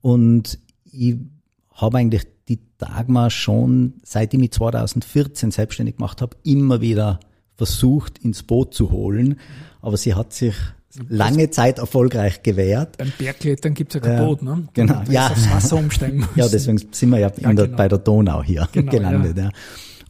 Und 0.00 0.60
ich 0.84 1.16
habe 1.72 1.98
eigentlich 1.98 2.22
die 2.48 2.60
Dagmar 2.78 3.30
schon, 3.30 3.94
seit 4.04 4.32
ich 4.32 4.40
mich 4.40 4.52
2014 4.52 5.50
selbstständig 5.50 5.96
gemacht 5.96 6.22
habe, 6.22 6.36
immer 6.44 6.80
wieder 6.80 7.18
versucht, 7.56 8.18
ins 8.18 8.44
Boot 8.44 8.72
zu 8.72 8.92
holen. 8.92 9.40
Aber 9.82 9.96
sie 9.96 10.14
hat 10.14 10.32
sich 10.32 10.54
lange 11.08 11.50
Zeit 11.50 11.78
erfolgreich 11.78 12.42
gewehrt. 12.42 12.96
Beim 12.98 13.12
Bergklettern 13.18 13.74
gibt's 13.74 13.94
ja 13.94 14.00
kein 14.00 14.18
Ja, 14.18 14.24
Boot, 14.24 14.42
ne? 14.42 14.68
genau. 14.72 15.02
Ja. 15.10 15.28
aufs 15.28 15.50
Wasser 15.50 15.76
umsteigen 15.76 16.20
musst. 16.20 16.36
Ja, 16.36 16.48
deswegen 16.48 16.78
sind 16.90 17.10
wir 17.10 17.18
ja, 17.18 17.30
Ja, 17.38 17.52
der, 17.52 17.66
genau. 17.66 17.76
bei 17.76 17.88
der 17.88 17.98
Donau 17.98 18.42
hier 18.42 18.68
Genau, 18.72 18.90
gelandet. 18.90 19.36
Ja. 19.38 19.50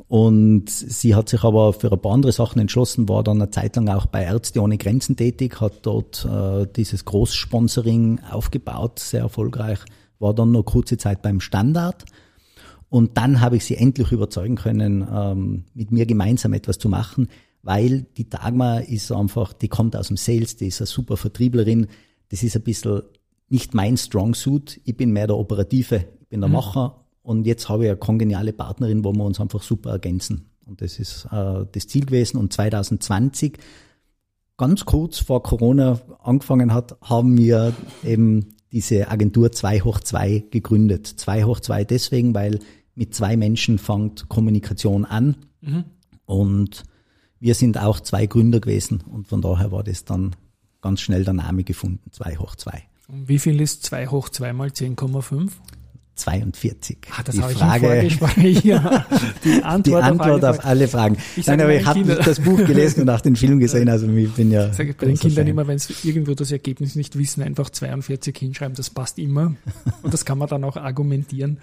Und 0.06 0.70
sie 0.70 1.14
hat 1.14 1.28
sich 1.28 1.42
aber 1.44 1.74
für 1.74 1.92
ein 1.92 2.00
paar 2.00 2.12
andere 2.12 2.32
Sachen 2.32 2.60
entschlossen, 2.60 3.08
war 3.10 3.22
dann 3.22 3.42
eine 3.42 3.50
Zeit 3.50 3.76
lang 3.76 3.88
auch 3.88 4.06
bei 4.06 4.24
Ärzte 4.24 4.62
ohne 4.62 4.78
Grenzen 4.78 5.16
tätig, 5.16 5.60
hat 5.60 5.80
dort 5.82 6.24
äh, 6.24 6.66
dieses 6.74 7.04
Großsponsoring 7.04 8.20
aufgebaut, 8.30 9.00
sehr 9.00 9.20
erfolgreich, 9.22 9.80
war 10.18 10.32
dann 10.32 10.52
noch 10.52 10.62
kurze 10.64 10.96
Zeit 10.96 11.20
beim 11.20 11.40
Standard. 11.40 12.04
Und 12.88 13.18
dann 13.18 13.42
habe 13.42 13.56
ich 13.56 13.66
sie 13.66 13.76
endlich 13.76 14.10
überzeugen 14.12 14.56
können, 14.56 15.06
ähm, 15.14 15.64
mit 15.74 15.90
mir 15.92 16.06
gemeinsam 16.06 16.54
etwas 16.54 16.78
zu 16.78 16.88
machen, 16.88 17.28
weil 17.62 18.02
die 18.16 18.28
Dagmar 18.28 18.82
ist 18.82 19.12
einfach, 19.12 19.52
die 19.52 19.68
kommt 19.68 19.96
aus 19.96 20.08
dem 20.08 20.16
Sales, 20.16 20.56
die 20.56 20.68
ist 20.68 20.80
eine 20.80 20.86
super 20.86 21.16
Vertrieblerin. 21.16 21.88
Das 22.28 22.42
ist 22.42 22.56
ein 22.56 22.62
bisschen 22.62 23.02
nicht 23.48 23.74
mein 23.74 23.96
Strong 23.96 24.34
Suit. 24.34 24.80
Ich 24.84 24.96
bin 24.96 25.12
mehr 25.12 25.26
der 25.26 25.36
Operative, 25.36 26.04
ich 26.20 26.28
bin 26.28 26.40
der 26.40 26.50
Macher. 26.50 27.04
Und 27.22 27.46
jetzt 27.46 27.68
habe 27.68 27.84
ich 27.84 27.90
eine 27.90 27.98
kongeniale 27.98 28.52
Partnerin, 28.52 29.04
wo 29.04 29.12
wir 29.12 29.24
uns 29.24 29.40
einfach 29.40 29.62
super 29.62 29.90
ergänzen. 29.90 30.46
Und 30.64 30.80
das 30.80 30.98
ist 30.98 31.26
äh, 31.30 31.64
das 31.70 31.86
Ziel 31.86 32.06
gewesen. 32.06 32.38
Und 32.38 32.52
2020, 32.52 33.58
ganz 34.56 34.84
kurz 34.84 35.18
vor 35.18 35.42
Corona 35.42 36.00
angefangen 36.22 36.72
hat, 36.72 36.96
haben 37.02 37.36
wir 37.36 37.74
eben 38.04 38.54
diese 38.72 39.10
Agentur 39.10 39.52
2 39.52 39.80
hoch 39.80 40.00
2 40.00 40.44
gegründet. 40.50 41.06
2 41.06 41.44
hoch 41.44 41.60
2 41.60 41.84
deswegen, 41.84 42.34
weil 42.34 42.60
mit 42.94 43.14
zwei 43.14 43.36
Menschen 43.36 43.78
fängt 43.78 44.28
Kommunikation 44.28 45.04
an. 45.04 45.36
Und 46.26 46.82
wir 47.40 47.54
sind 47.54 47.78
auch 47.78 48.00
zwei 48.00 48.26
Gründer 48.26 48.60
gewesen. 48.60 49.02
Und 49.10 49.28
von 49.28 49.40
daher 49.42 49.72
war 49.72 49.84
das 49.84 50.04
dann 50.04 50.36
ganz 50.80 51.00
schnell 51.00 51.24
der 51.24 51.34
Name 51.34 51.64
gefunden, 51.64 52.10
2 52.12 52.36
hoch 52.36 52.56
2. 52.56 52.82
Und 53.08 53.28
wie 53.28 53.38
viel 53.38 53.60
ist 53.60 53.84
2 53.84 54.08
hoch 54.08 54.28
2 54.28 54.52
mal 54.52 54.68
10,5? 54.68 55.50
42. 56.18 56.98
Ah, 57.16 57.22
das 57.22 57.36
die 57.36 57.42
habe 57.42 57.52
ich 57.52 57.58
Frage, 57.58 57.86
im 57.86 58.10
Vorgespräch. 58.10 58.64
Ja. 58.64 59.06
Die 59.44 59.62
Antwort, 59.62 59.86
die 59.86 59.94
Antwort 59.94 60.44
auf 60.44 60.58
auf 60.58 60.64
alle 60.64 60.80
alle 60.80 60.88
Fragen. 60.88 61.16
Ich 61.36 61.46
Nein, 61.46 61.60
aber 61.60 61.74
ich 61.74 61.86
habe 61.86 62.04
das 62.04 62.40
Buch 62.40 62.58
gelesen 62.58 63.02
und 63.02 63.10
auch 63.10 63.20
den 63.20 63.36
Film 63.36 63.58
gesehen, 63.60 63.88
also 63.88 64.08
ich 64.08 64.32
bin 64.32 64.50
ja. 64.50 64.72
Sage 64.72 64.90
ich 64.90 64.96
bei 64.96 65.06
den 65.06 65.16
Kindern 65.16 65.44
Fan. 65.44 65.46
immer, 65.46 65.66
wenn 65.68 65.78
sie 65.78 65.94
irgendwo 66.02 66.34
das 66.34 66.50
Ergebnis 66.50 66.96
nicht 66.96 67.16
wissen, 67.16 67.42
einfach 67.42 67.70
42 67.70 68.36
hinschreiben, 68.36 68.74
das 68.74 68.90
passt 68.90 69.18
immer. 69.18 69.54
Und 70.02 70.12
das 70.12 70.24
kann 70.24 70.38
man 70.38 70.48
dann 70.48 70.64
auch 70.64 70.76
argumentieren 70.76 71.58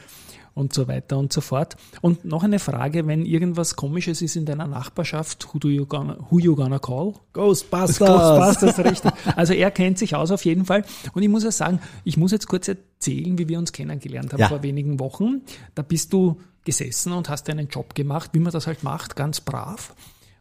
und 0.55 0.73
so 0.73 0.87
weiter 0.87 1.19
und 1.19 1.31
so 1.31 1.41
fort. 1.41 1.75
Und 2.01 2.25
noch 2.25 2.41
eine 2.43 2.57
Frage, 2.59 3.05
wenn 3.05 3.25
irgendwas 3.25 3.75
Komisches 3.75 4.21
ist 4.23 4.35
in 4.35 4.45
deiner 4.45 4.65
Nachbarschaft, 4.65 5.53
who, 5.53 5.59
do 5.59 5.67
you 5.69 5.85
gonna, 5.85 6.17
who 6.31 6.39
you 6.39 6.55
gonna 6.55 6.79
call? 6.79 7.13
Ghostbusters! 7.33 7.99
Ghostbusters, 7.99 8.79
richtig. 8.85 9.11
Also 9.35 9.53
er 9.53 9.69
kennt 9.69 9.99
sich 9.99 10.15
aus 10.15 10.31
auf 10.31 10.43
jeden 10.45 10.65
Fall. 10.65 10.83
Und 11.13 11.21
ich 11.21 11.29
muss 11.29 11.43
ja 11.43 11.51
sagen, 11.51 11.79
ich 12.05 12.17
muss 12.17 12.31
jetzt 12.31 12.47
kurz 12.47 12.67
erzählen, 12.67 13.37
wie 13.37 13.47
wir 13.47 13.59
uns 13.59 13.71
kennengelernt 13.73 14.31
haben 14.33 14.39
Ja. 14.39 14.47
vor 14.47 14.63
wenigen 14.63 14.99
Wochen. 14.99 15.41
Da 15.75 15.83
bist 15.83 16.11
du 16.13 16.39
gesessen 16.63 17.11
und 17.11 17.29
hast 17.29 17.47
einen 17.49 17.67
Job 17.67 17.93
gemacht, 17.93 18.31
wie 18.33 18.39
man 18.39 18.51
das 18.51 18.65
halt 18.65 18.81
macht, 18.81 19.15
ganz 19.15 19.41
brav. 19.41 19.93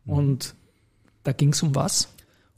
Und 0.06 0.54
da 1.24 1.32
ging 1.32 1.50
es 1.52 1.62
um 1.62 1.74
was? 1.74 2.08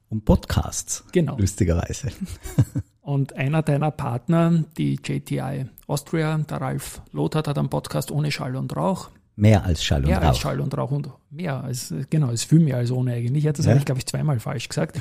Um 0.08 0.20
Podcasts. 0.20 1.04
Genau. 1.10 1.36
Lustigerweise. 1.38 2.08
Und 3.06 3.36
einer 3.36 3.62
deiner 3.62 3.92
Partner, 3.92 4.64
die 4.76 4.94
JTI 5.02 5.66
Austria, 5.86 6.38
der 6.38 6.60
Ralf 6.60 7.00
Lothar, 7.12 7.44
hat 7.46 7.56
einen 7.56 7.68
Podcast 7.68 8.10
ohne 8.10 8.32
Schall 8.32 8.56
und 8.56 8.74
Rauch. 8.74 9.10
Mehr 9.36 9.64
als 9.64 9.84
Schall 9.84 10.00
und 10.00 10.08
Mehr 10.08 10.20
als 10.22 10.38
Rauch. 10.38 10.40
Schall 10.40 10.60
und 10.60 10.76
Rauch 10.76 10.90
und 10.90 11.08
mehr 11.30 11.62
als, 11.62 11.94
genau, 12.10 12.30
ist 12.30 12.44
viel 12.46 12.58
mehr 12.58 12.78
als 12.78 12.90
ohne 12.90 13.12
eigentlich. 13.12 13.44
Ja, 13.44 13.52
Das 13.52 13.64
Ja. 13.64 13.70
habe 13.70 13.78
ich, 13.78 13.84
glaube 13.84 14.00
ich, 14.00 14.06
zweimal 14.06 14.40
falsch 14.40 14.68
gesagt. 14.68 15.00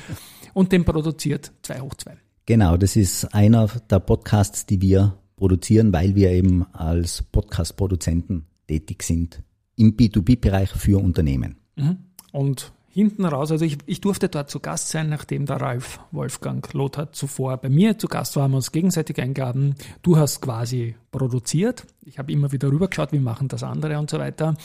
Und 0.54 0.72
den 0.72 0.86
produziert 0.86 1.52
2 1.64 1.80
hoch 1.80 1.96
2. 1.96 2.16
Genau, 2.46 2.78
das 2.78 2.96
ist 2.96 3.34
einer 3.34 3.68
der 3.90 4.00
Podcasts, 4.02 4.68
die 4.68 4.82
wir 4.82 5.18
produzieren, 5.36 5.92
weil 5.92 6.14
wir 6.14 6.30
eben 6.30 6.64
als 6.74 7.24
Podcast-Produzenten 7.24 8.46
tätig 8.68 9.02
sind 9.02 9.42
im 9.78 9.98
B2B-Bereich 9.98 10.70
für 10.70 11.02
Unternehmen. 11.02 11.56
Und 12.32 12.72
hinten 12.96 13.26
raus, 13.26 13.52
also 13.52 13.66
ich, 13.66 13.78
ich 13.88 14.00
durfte 14.00 14.30
dort 14.30 14.50
zu 14.50 14.62
Gast 14.62 14.88
sein, 14.88 15.10
nachdem 15.10 15.46
der 15.46 15.58
Ralf 15.58 16.00
Wolfgang 16.12 16.74
Lothar 16.74 17.12
zuvor 17.12 17.58
bei 17.58 17.68
mir 17.68 17.98
zu 18.00 18.08
Gast 18.08 18.38
war, 18.38 18.44
haben 18.44 18.52
wir 18.52 18.58
uns 18.58 18.72
gegenseitig 18.72 19.22
eingeladen. 19.22 19.76
Du 20.02 20.16
hast 20.16 20.42
quasi 20.42 20.96
produziert. 21.12 21.86
Ich 22.06 22.20
habe 22.20 22.32
immer 22.32 22.54
wieder 22.54 22.72
rübergeschaut, 22.72 23.12
wie 23.12 23.20
machen 23.20 23.50
das 23.50 23.64
andere 23.64 24.00
und 24.00 24.10
so 24.10 24.18
weiter. 24.18 24.56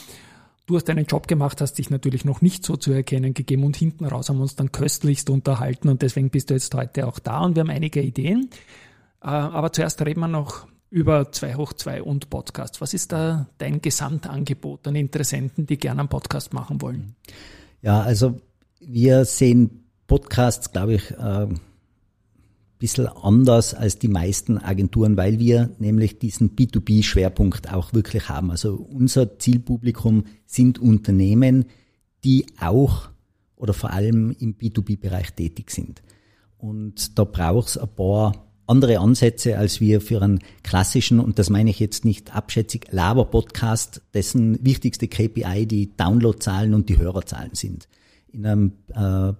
Du 0.66 0.76
hast 0.76 0.84
deinen 0.84 1.06
Job 1.06 1.26
gemacht, 1.26 1.60
hast 1.60 1.74
dich 1.74 1.90
natürlich 1.90 2.24
noch 2.24 2.40
nicht 2.40 2.64
so 2.64 2.76
zu 2.76 2.92
erkennen 2.92 3.34
gegeben 3.34 3.64
und 3.64 3.74
hinten 3.74 4.04
raus 4.04 4.28
haben 4.28 4.36
wir 4.36 4.42
uns 4.42 4.54
dann 4.54 4.70
köstlichst 4.70 5.28
unterhalten 5.28 5.88
und 5.88 6.00
deswegen 6.00 6.30
bist 6.30 6.50
du 6.50 6.54
jetzt 6.54 6.72
heute 6.72 7.08
auch 7.08 7.18
da 7.18 7.40
und 7.40 7.56
wir 7.56 7.62
haben 7.62 7.70
einige 7.70 8.00
Ideen. 8.00 8.48
Äh, 9.22 9.26
Aber 9.26 9.72
zuerst 9.72 10.00
reden 10.06 10.20
wir 10.20 10.28
noch 10.28 10.68
über 10.88 11.32
2 11.32 11.56
hoch 11.56 11.72
2 11.72 12.04
und 12.04 12.30
Podcast. 12.30 12.80
Was 12.80 12.94
ist 12.94 13.10
da 13.10 13.48
dein 13.58 13.82
Gesamtangebot 13.82 14.86
an 14.86 14.94
Interessenten, 14.94 15.66
die 15.66 15.78
gerne 15.78 16.02
einen 16.02 16.08
Podcast 16.08 16.54
machen 16.54 16.80
wollen? 16.80 17.16
Ja, 17.82 18.00
also 18.02 18.40
wir 18.80 19.24
sehen 19.24 19.84
Podcasts, 20.06 20.72
glaube 20.72 20.94
ich, 20.94 21.10
äh, 21.12 21.48
bisschen 22.80 23.06
anders 23.08 23.74
als 23.74 23.98
die 23.98 24.08
meisten 24.08 24.58
Agenturen, 24.58 25.16
weil 25.16 25.38
wir 25.38 25.70
nämlich 25.78 26.18
diesen 26.18 26.56
B2B-Schwerpunkt 26.56 27.72
auch 27.72 27.92
wirklich 27.92 28.28
haben. 28.28 28.50
Also 28.50 28.74
unser 28.74 29.38
Zielpublikum 29.38 30.24
sind 30.46 30.78
Unternehmen, 30.78 31.66
die 32.24 32.46
auch 32.58 33.10
oder 33.54 33.74
vor 33.74 33.90
allem 33.90 34.34
im 34.38 34.56
B2B-Bereich 34.56 35.34
tätig 35.34 35.70
sind. 35.70 36.02
Und 36.56 37.18
da 37.18 37.24
braucht 37.24 37.68
es 37.68 37.78
ein 37.78 37.94
paar 37.94 38.49
andere 38.70 39.00
Ansätze, 39.00 39.58
als 39.58 39.80
wir 39.80 40.00
für 40.00 40.22
einen 40.22 40.40
klassischen, 40.62 41.20
und 41.20 41.38
das 41.38 41.50
meine 41.50 41.70
ich 41.70 41.80
jetzt 41.80 42.04
nicht 42.04 42.34
abschätzig, 42.34 42.86
Laber-Podcast, 42.90 44.02
dessen 44.14 44.64
wichtigste 44.64 45.08
KPI 45.08 45.66
die 45.66 45.96
Downloadzahlen 45.96 46.72
und 46.74 46.88
die 46.88 46.98
Hörerzahlen 46.98 47.54
sind. 47.54 47.88
In 48.32 48.46
einem 48.46 48.72
äh, 48.94 49.32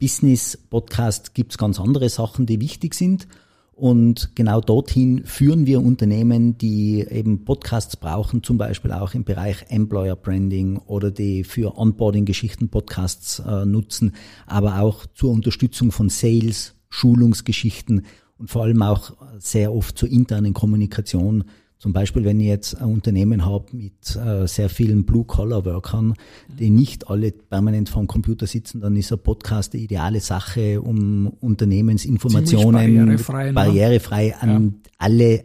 Business-Podcast 0.00 1.34
gibt 1.34 1.52
es 1.52 1.58
ganz 1.58 1.78
andere 1.78 2.08
Sachen, 2.08 2.46
die 2.46 2.60
wichtig 2.60 2.94
sind. 2.94 3.28
Und 3.72 4.34
genau 4.34 4.60
dorthin 4.60 5.24
führen 5.24 5.66
wir 5.66 5.80
Unternehmen, 5.80 6.58
die 6.58 7.06
eben 7.08 7.44
Podcasts 7.44 7.96
brauchen, 7.96 8.42
zum 8.42 8.58
Beispiel 8.58 8.90
auch 8.90 9.14
im 9.14 9.22
Bereich 9.22 9.66
Employer 9.68 10.16
Branding 10.16 10.78
oder 10.78 11.12
die 11.12 11.44
für 11.44 11.78
Onboarding-Geschichten 11.78 12.70
Podcasts 12.70 13.38
äh, 13.38 13.64
nutzen, 13.64 14.16
aber 14.46 14.80
auch 14.80 15.06
zur 15.14 15.30
Unterstützung 15.30 15.92
von 15.92 16.08
Sales, 16.08 16.74
Schulungsgeschichten 16.88 18.04
und 18.38 18.48
vor 18.50 18.62
allem 18.62 18.82
auch 18.82 19.12
sehr 19.38 19.72
oft 19.72 19.98
zur 19.98 20.08
internen 20.08 20.54
Kommunikation 20.54 21.44
zum 21.78 21.92
Beispiel, 21.92 22.24
wenn 22.24 22.40
ich 22.40 22.48
jetzt 22.48 22.74
ein 22.74 22.88
Unternehmen 22.88 23.44
habe 23.44 23.66
mit 23.72 24.16
äh, 24.16 24.48
sehr 24.48 24.68
vielen 24.68 25.04
Blue-Collar-Workern, 25.04 26.14
die 26.48 26.70
nicht 26.70 27.08
alle 27.08 27.30
permanent 27.30 27.88
vor 27.88 28.02
dem 28.02 28.08
Computer 28.08 28.48
sitzen, 28.48 28.80
dann 28.80 28.96
ist 28.96 29.12
ein 29.12 29.20
Podcast 29.20 29.74
die 29.74 29.84
ideale 29.84 30.18
Sache, 30.18 30.82
um 30.82 31.28
Unternehmensinformationen 31.28 32.96
barrierefrei, 32.96 33.46
ne? 33.46 33.52
barrierefrei 33.52 34.36
an 34.36 34.64
ja. 34.64 34.90
alle 34.98 35.44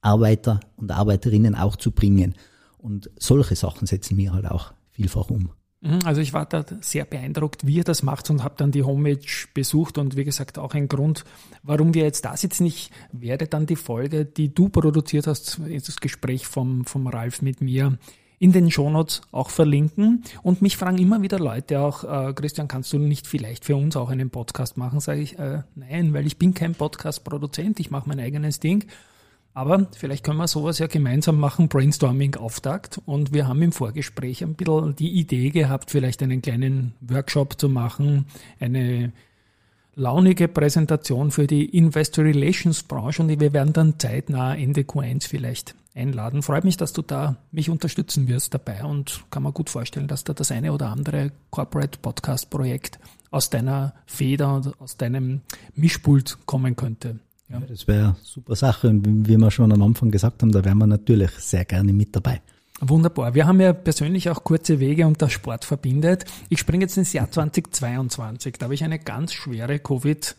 Arbeiter 0.00 0.58
und 0.74 0.90
Arbeiterinnen 0.90 1.54
auch 1.54 1.76
zu 1.76 1.92
bringen. 1.92 2.34
Und 2.78 3.10
solche 3.16 3.54
Sachen 3.54 3.86
setzen 3.86 4.16
wir 4.16 4.32
halt 4.32 4.46
auch 4.46 4.72
vielfach 4.90 5.30
um. 5.30 5.50
Mhm, 5.80 6.00
also 6.04 6.20
ich 6.20 6.32
war 6.32 6.46
da 6.46 6.64
sehr 6.80 7.04
beeindruckt, 7.04 7.66
wie 7.66 7.76
ihr 7.76 7.84
das 7.84 8.02
macht 8.02 8.30
und 8.30 8.42
habe 8.42 8.54
dann 8.56 8.72
die 8.72 8.82
Homepage 8.82 9.20
besucht 9.54 9.98
und 9.98 10.16
wie 10.16 10.24
gesagt 10.24 10.58
auch 10.58 10.74
ein 10.74 10.88
Grund, 10.88 11.24
warum 11.62 11.94
wir 11.94 12.02
jetzt 12.02 12.24
da 12.24 12.36
sitzen. 12.36 12.66
Ich 12.66 12.90
werde 13.12 13.46
dann 13.46 13.66
die 13.66 13.76
Folge, 13.76 14.24
die 14.24 14.52
du 14.52 14.68
produziert 14.68 15.26
hast, 15.26 15.60
das 15.60 15.96
Gespräch 15.96 16.46
vom, 16.46 16.84
vom 16.84 17.06
Ralf 17.06 17.42
mit 17.42 17.60
mir, 17.60 17.98
in 18.40 18.52
den 18.52 18.70
Shownotes 18.70 19.22
auch 19.32 19.50
verlinken. 19.50 20.22
Und 20.42 20.62
mich 20.62 20.76
fragen 20.76 20.98
immer 20.98 21.22
wieder 21.22 21.38
Leute 21.38 21.80
auch, 21.80 22.04
äh, 22.04 22.32
Christian, 22.32 22.68
kannst 22.68 22.92
du 22.92 22.98
nicht 22.98 23.26
vielleicht 23.26 23.64
für 23.64 23.76
uns 23.76 23.96
auch 23.96 24.10
einen 24.10 24.30
Podcast 24.30 24.76
machen? 24.76 25.00
Sage 25.00 25.20
ich, 25.20 25.38
äh, 25.38 25.62
nein, 25.74 26.12
weil 26.12 26.26
ich 26.26 26.38
bin 26.38 26.54
kein 26.54 26.74
Podcast-Produzent, 26.74 27.80
ich 27.80 27.90
mache 27.90 28.08
mein 28.08 28.20
eigenes 28.20 28.60
Ding. 28.60 28.84
Aber 29.58 29.88
vielleicht 29.90 30.24
können 30.24 30.38
wir 30.38 30.46
sowas 30.46 30.78
ja 30.78 30.86
gemeinsam 30.86 31.40
machen, 31.40 31.68
Brainstorming-Auftakt. 31.68 33.00
Und 33.06 33.32
wir 33.32 33.48
haben 33.48 33.60
im 33.60 33.72
Vorgespräch 33.72 34.44
ein 34.44 34.54
bisschen 34.54 34.94
die 34.94 35.10
Idee 35.18 35.50
gehabt, 35.50 35.90
vielleicht 35.90 36.22
einen 36.22 36.40
kleinen 36.42 36.94
Workshop 37.00 37.58
zu 37.58 37.68
machen, 37.68 38.26
eine 38.60 39.12
launige 39.96 40.46
Präsentation 40.46 41.32
für 41.32 41.48
die 41.48 41.76
Investor 41.76 42.24
Relations 42.24 42.84
Branche 42.84 43.20
und 43.20 43.40
wir 43.40 43.52
werden 43.52 43.72
dann 43.72 43.98
zeitnah 43.98 44.54
Ende 44.54 44.82
Q1 44.82 45.26
vielleicht 45.26 45.74
einladen. 45.92 46.44
Freut 46.44 46.62
mich, 46.62 46.76
dass 46.76 46.92
du 46.92 47.02
da 47.02 47.34
mich 47.50 47.68
unterstützen 47.68 48.28
wirst 48.28 48.54
dabei 48.54 48.84
und 48.84 49.24
kann 49.30 49.42
mir 49.42 49.50
gut 49.50 49.70
vorstellen, 49.70 50.06
dass 50.06 50.22
da 50.22 50.34
das 50.34 50.52
eine 50.52 50.72
oder 50.72 50.90
andere 50.90 51.32
Corporate 51.50 51.98
Podcast 51.98 52.48
Projekt 52.48 53.00
aus 53.32 53.50
deiner 53.50 53.92
Feder 54.06 54.54
und 54.54 54.80
aus 54.80 54.96
deinem 54.98 55.40
Mischpult 55.74 56.38
kommen 56.46 56.76
könnte. 56.76 57.18
Ja. 57.50 57.60
Das 57.60 57.88
wäre 57.88 58.04
eine 58.04 58.16
super 58.22 58.56
Sache. 58.56 58.88
Und 58.88 59.28
wie 59.28 59.36
wir 59.36 59.50
schon 59.50 59.72
am 59.72 59.82
Anfang 59.82 60.10
gesagt 60.10 60.42
haben, 60.42 60.52
da 60.52 60.64
wären 60.64 60.78
wir 60.78 60.86
natürlich 60.86 61.30
sehr 61.32 61.64
gerne 61.64 61.92
mit 61.92 62.14
dabei. 62.14 62.40
Wunderbar. 62.80 63.34
Wir 63.34 63.46
haben 63.46 63.60
ja 63.60 63.72
persönlich 63.72 64.30
auch 64.30 64.44
kurze 64.44 64.78
Wege 64.78 65.06
und 65.06 65.20
der 65.20 65.28
Sport 65.28 65.64
verbindet. 65.64 66.24
Ich 66.48 66.60
springe 66.60 66.84
jetzt 66.84 66.96
ins 66.96 67.12
Jahr 67.12 67.30
2022. 67.30 68.54
Da 68.58 68.64
habe 68.64 68.74
ich 68.74 68.84
eine 68.84 68.98
ganz 68.98 69.32
schwere 69.32 69.78
Covid 69.80 70.36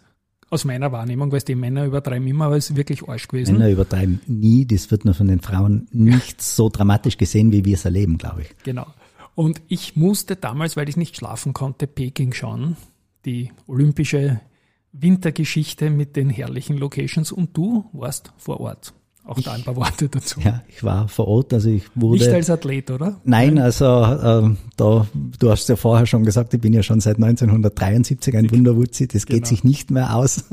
aus 0.50 0.66
meiner 0.66 0.92
Wahrnehmung, 0.92 1.32
weil 1.32 1.42
die 1.42 1.56
Männer 1.56 1.86
übertreiben 1.86 2.28
immer, 2.28 2.46
aber 2.46 2.58
es 2.58 2.70
ist 2.70 2.76
wirklich 2.76 3.08
Arsch 3.08 3.28
gewesen. 3.28 3.54
Männer 3.54 3.70
übertreiben 3.70 4.22
nie. 4.28 4.66
Das 4.66 4.90
wird 4.90 5.06
nur 5.06 5.14
von 5.14 5.28
den 5.28 5.42
Frauen 5.42 5.88
nicht 5.92 6.42
so 6.42 6.70
dramatisch 6.70 7.18
gesehen, 7.18 7.52
wie 7.52 7.66
wir 7.66 7.76
es 7.76 7.86
erleben, 7.86 8.18
glaube 8.18 8.44
ich. 8.44 8.56
Genau. 8.64 8.88
Und 9.36 9.62
ich 9.68 9.96
musste 9.96 10.36
damals, 10.36 10.76
weil 10.76 10.90
ich 10.90 10.98
nicht 10.98 11.18
schlafen 11.18 11.54
konnte, 11.54 11.88
Peking 11.88 12.34
schauen. 12.34 12.78
Die 13.26 13.52
olympische 13.68 14.40
Wintergeschichte 14.92 15.90
mit 15.90 16.16
den 16.16 16.30
herrlichen 16.30 16.78
Locations 16.78 17.32
und 17.32 17.56
du 17.56 17.86
warst 17.94 18.34
vor 18.38 18.60
Ort. 18.60 18.94
Auch 19.30 19.40
da 19.42 19.52
ein 19.52 19.62
paar 19.62 19.76
Worte 19.76 20.10
dazu. 20.10 20.40
Ja, 20.40 20.64
ich 20.68 20.84
war 20.84 21.08
vor 21.08 21.28
Ort, 21.28 21.54
also 21.54 21.70
ich 21.70 21.84
wurde. 21.94 22.24
Nicht 22.24 22.34
als 22.34 22.50
Athlet, 22.50 22.90
oder? 22.90 23.22
Nein, 23.26 23.60
also 23.60 23.86
äh, 23.86 24.56
da, 24.76 25.08
du 25.14 25.52
hast 25.52 25.70
ja 25.70 25.76
vorher 25.76 26.08
schon 26.08 26.24
gesagt, 26.24 26.54
ich 26.56 26.62
bin 26.62 26.74
ja 26.74 26.82
schon 26.82 27.00
seit 27.00 27.18
1973 27.18 28.36
ein 28.36 28.50
Wunderwutzi, 28.50 29.08
das 29.08 29.28
genau. 29.28 29.38
geht 29.38 29.48
sich 29.48 29.64
nicht 29.64 29.92
mehr 29.92 30.16
aus. 30.16 30.46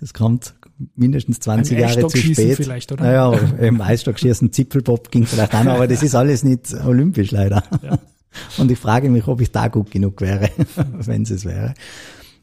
Das 0.00 0.12
kommt 0.12 0.54
mindestens 0.96 1.40
20 1.40 1.76
ein 1.76 1.82
Jahre 1.82 2.06
zu 2.08 2.16
spät. 2.16 2.56
vielleicht, 2.56 2.92
oder? 2.92 3.04
Naja, 3.04 3.32
im 3.58 3.80
Eisstockschießen, 3.80 4.52
Zipfelpop 4.52 5.10
ging 5.10 5.26
vielleicht 5.26 5.52
noch, 5.52 5.66
aber 5.66 5.86
das 5.86 6.02
ist 6.02 6.14
alles 6.14 6.42
nicht 6.42 6.74
olympisch 6.74 7.30
leider. 7.30 7.62
Ja. 7.82 7.98
Und 8.58 8.70
ich 8.70 8.78
frage 8.78 9.10
mich, 9.10 9.26
ob 9.26 9.40
ich 9.40 9.50
da 9.50 9.68
gut 9.68 9.90
genug 9.90 10.20
wäre, 10.20 10.50
wenn 10.76 11.22
es 11.22 11.30
es 11.30 11.44
wäre. 11.44 11.74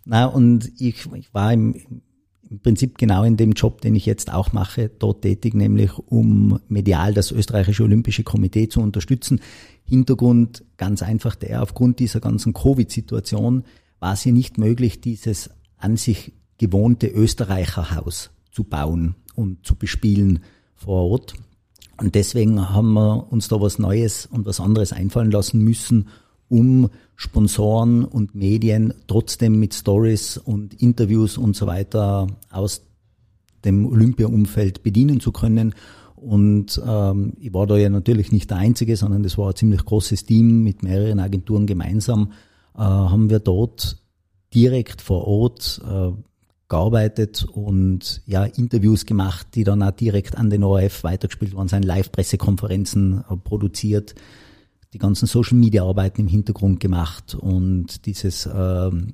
Na, 0.10 0.26
und 0.26 0.72
ich, 0.80 1.06
ich 1.14 1.34
war 1.34 1.52
im, 1.52 1.76
im 2.50 2.60
Prinzip 2.60 2.98
genau 2.98 3.24
in 3.24 3.36
dem 3.36 3.52
Job, 3.52 3.82
den 3.82 3.94
ich 3.94 4.06
jetzt 4.06 4.32
auch 4.32 4.54
mache, 4.54 4.88
dort 4.88 5.24
tätig, 5.24 5.54
nämlich 5.54 5.98
um 5.98 6.62
medial 6.70 7.14
das 7.14 7.32
österreichische 7.32 7.84
Olympische 7.84 8.24
Komitee 8.24 8.70
zu 8.70 8.80
unterstützen. 8.80 9.42
Hintergrund 9.84 10.64
ganz 10.78 11.04
einfach 11.04 11.36
der, 11.36 11.62
aufgrund 11.62 12.00
dieser 12.00 12.22
ganzen 12.22 12.54
Covid-Situation 12.54 13.66
war 14.00 14.14
es 14.14 14.22
hier 14.22 14.32
nicht 14.32 14.58
möglich, 14.58 15.02
dieses 15.02 15.50
an 15.78 15.98
sich 15.98 16.32
gewohnte 16.58 17.08
Österreicherhaus 17.08 18.32
zu 18.50 18.64
bauen 18.64 19.16
und 19.36 19.66
zu 19.66 19.76
bespielen 19.76 20.40
vor 20.76 21.12
Ort. 21.12 21.34
Und 21.98 22.16
deswegen 22.16 22.70
haben 22.70 22.94
wir 22.94 23.30
uns 23.30 23.50
da 23.50 23.60
was 23.60 23.78
Neues 23.78 24.26
und 24.26 24.46
was 24.46 24.62
anderes 24.62 24.94
einfallen 24.94 25.32
lassen 25.32 25.60
müssen, 25.62 26.08
um 26.50 26.90
Sponsoren 27.16 28.06
und 28.06 28.36
Medien 28.36 28.94
trotzdem 29.08 29.60
mit 29.60 29.74
Stories 29.74 30.38
und 30.38 30.82
Interviews 30.82 31.38
und 31.38 31.56
so 31.56 31.68
weiter 31.68 32.28
aus 32.52 32.84
dem 33.66 33.86
Olympia-Umfeld 33.86 34.84
bedienen 34.84 35.20
zu 35.20 35.32
können. 35.32 35.74
Und 36.16 36.82
ähm, 36.86 37.34
ich 37.40 37.54
war 37.54 37.68
da 37.68 37.78
ja 37.78 37.90
natürlich 37.90 38.32
nicht 38.32 38.50
der 38.50 38.58
Einzige, 38.58 38.96
sondern 38.98 39.24
das 39.24 39.38
war 39.38 39.50
ein 39.50 39.56
ziemlich 39.56 39.84
großes 39.84 40.26
Team 40.26 40.64
mit 40.64 40.84
mehreren 40.84 41.20
Agenturen 41.20 41.66
gemeinsam. 41.68 42.32
Äh, 42.76 42.82
haben 42.82 43.30
wir 43.30 43.40
dort 43.40 43.98
direkt 44.54 45.02
vor 45.02 45.28
Ort 45.28 45.82
äh, 45.88 46.12
gearbeitet 46.70 47.46
und 47.46 48.22
ja 48.26 48.44
Interviews 48.44 49.06
gemacht, 49.06 49.48
die 49.56 49.64
dann 49.64 49.84
auch 49.84 49.92
direkt 49.92 50.38
an 50.38 50.50
den 50.50 50.64
ORF 50.64 51.04
weitergespielt 51.04 51.54
worden 51.54 51.70
sind, 51.70 51.86
Live-Pressekonferenzen 51.86 53.24
äh, 53.30 53.38
produziert 53.38 54.16
die 54.98 55.00
ganzen 55.00 55.28
Social 55.28 55.58
Media 55.58 55.84
Arbeiten 55.84 56.22
im 56.22 56.28
Hintergrund 56.28 56.80
gemacht 56.80 57.36
und 57.36 58.08
dieses 58.08 58.50
ähm, 58.52 59.14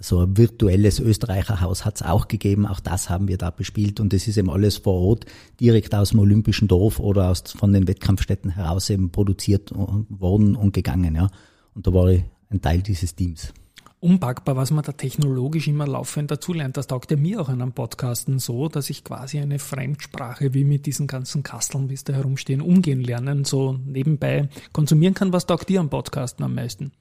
so 0.00 0.20
ein 0.20 0.36
virtuelles 0.36 0.98
Österreicherhaus 0.98 1.84
hat 1.84 1.96
es 1.96 2.02
auch 2.02 2.26
gegeben, 2.26 2.66
auch 2.66 2.80
das 2.80 3.08
haben 3.08 3.28
wir 3.28 3.38
da 3.38 3.50
bespielt 3.50 4.00
und 4.00 4.12
das 4.12 4.26
ist 4.26 4.36
eben 4.36 4.50
alles 4.50 4.78
vor 4.78 4.94
Ort 4.94 5.26
direkt 5.60 5.94
aus 5.94 6.10
dem 6.10 6.18
Olympischen 6.18 6.66
Dorf 6.66 6.98
oder 6.98 7.30
aus, 7.30 7.44
von 7.56 7.72
den 7.72 7.86
Wettkampfstätten 7.86 8.50
heraus 8.50 8.90
eben 8.90 9.12
produziert 9.12 9.70
worden 9.72 10.56
und 10.56 10.72
gegangen, 10.72 11.14
ja. 11.14 11.30
Und 11.74 11.86
da 11.86 11.94
war 11.94 12.08
ich 12.08 12.24
ein 12.48 12.60
Teil 12.60 12.82
dieses 12.82 13.14
Teams 13.14 13.52
unpackbar, 14.00 14.56
was 14.56 14.70
man 14.70 14.82
da 14.82 14.92
technologisch 14.92 15.68
immer 15.68 15.86
laufend 15.86 16.30
dazulernt. 16.30 16.76
Das 16.76 16.86
taugt 16.86 17.10
ja 17.10 17.16
mir 17.16 17.40
auch 17.40 17.48
an 17.48 17.60
einem 17.60 17.72
Podcasten 17.72 18.38
so, 18.38 18.68
dass 18.68 18.90
ich 18.90 19.04
quasi 19.04 19.38
eine 19.38 19.58
Fremdsprache 19.58 20.54
wie 20.54 20.64
mit 20.64 20.86
diesen 20.86 21.06
ganzen 21.06 21.42
Kasteln, 21.42 21.90
wie 21.90 21.94
es 21.94 22.04
da 22.04 22.14
herumstehen, 22.14 22.62
umgehen 22.62 23.02
lernen, 23.02 23.44
so 23.44 23.78
nebenbei 23.84 24.48
konsumieren 24.72 25.14
kann. 25.14 25.32
Was 25.32 25.46
taugt 25.46 25.68
dir 25.68 25.80
am 25.80 25.90
Podcasten 25.90 26.44
am 26.44 26.54
meisten? 26.54 26.92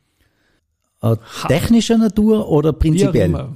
Äh, 1.02 1.16
technischer 1.48 1.98
Natur 1.98 2.50
oder 2.50 2.74
prinzipiell? 2.74 3.50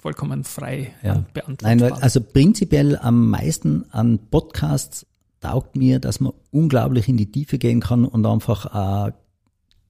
Vollkommen 0.00 0.44
frei 0.44 0.94
ja. 1.02 1.24
beantwortbar. 1.32 1.76
Nein, 1.76 1.92
also 2.02 2.20
prinzipiell 2.20 2.96
am 2.96 3.28
meisten 3.28 3.84
an 3.90 4.18
Podcasts 4.30 5.06
taugt 5.40 5.76
mir, 5.76 6.00
dass 6.00 6.20
man 6.20 6.32
unglaublich 6.50 7.08
in 7.08 7.16
die 7.16 7.30
Tiefe 7.30 7.58
gehen 7.58 7.80
kann 7.80 8.04
und 8.04 8.26
einfach 8.26 9.08
äh, 9.08 9.12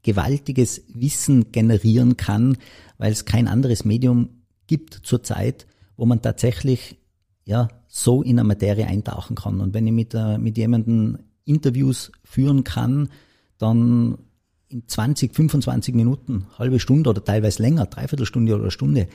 gewaltiges 0.03 0.83
Wissen 0.93 1.53
generieren 1.53 2.17
kann, 2.17 2.57
weil 2.99 3.13
es 3.13 3.25
kein 3.25 3.49
anderes 3.49 3.85
Medium 3.85 4.31
gibt 4.67 4.95
zurzeit, 4.95 5.67
wo 5.97 6.07
man 6.07 6.23
tatsächlich 6.23 6.99
ja 7.45 7.69
so 7.89 8.23
in 8.23 8.39
eine 8.39 8.47
Materie 8.47 8.87
eintauchen 8.87 9.37
kann. 9.37 9.61
Und 9.61 9.75
wenn 9.75 9.87
ich 9.87 9.93
mit, 9.93 10.15
äh, 10.15 10.39
mit 10.39 10.57
jemandem 10.57 11.19
Interviews 11.45 12.13
führen 12.25 12.65
kann, 12.65 13.09
dann 13.59 14.19
in 14.69 14.87
20, 14.87 15.35
25 15.35 15.95
Minuten, 15.95 16.47
halbe 16.57 16.79
Stunde 16.79 17.11
oder 17.11 17.25
teilweise 17.25 17.63
länger, 17.63 17.87
dreiviertel 17.87 18.25
Stunde 18.25 18.55
oder 18.55 18.71
Stunde, 18.71 19.09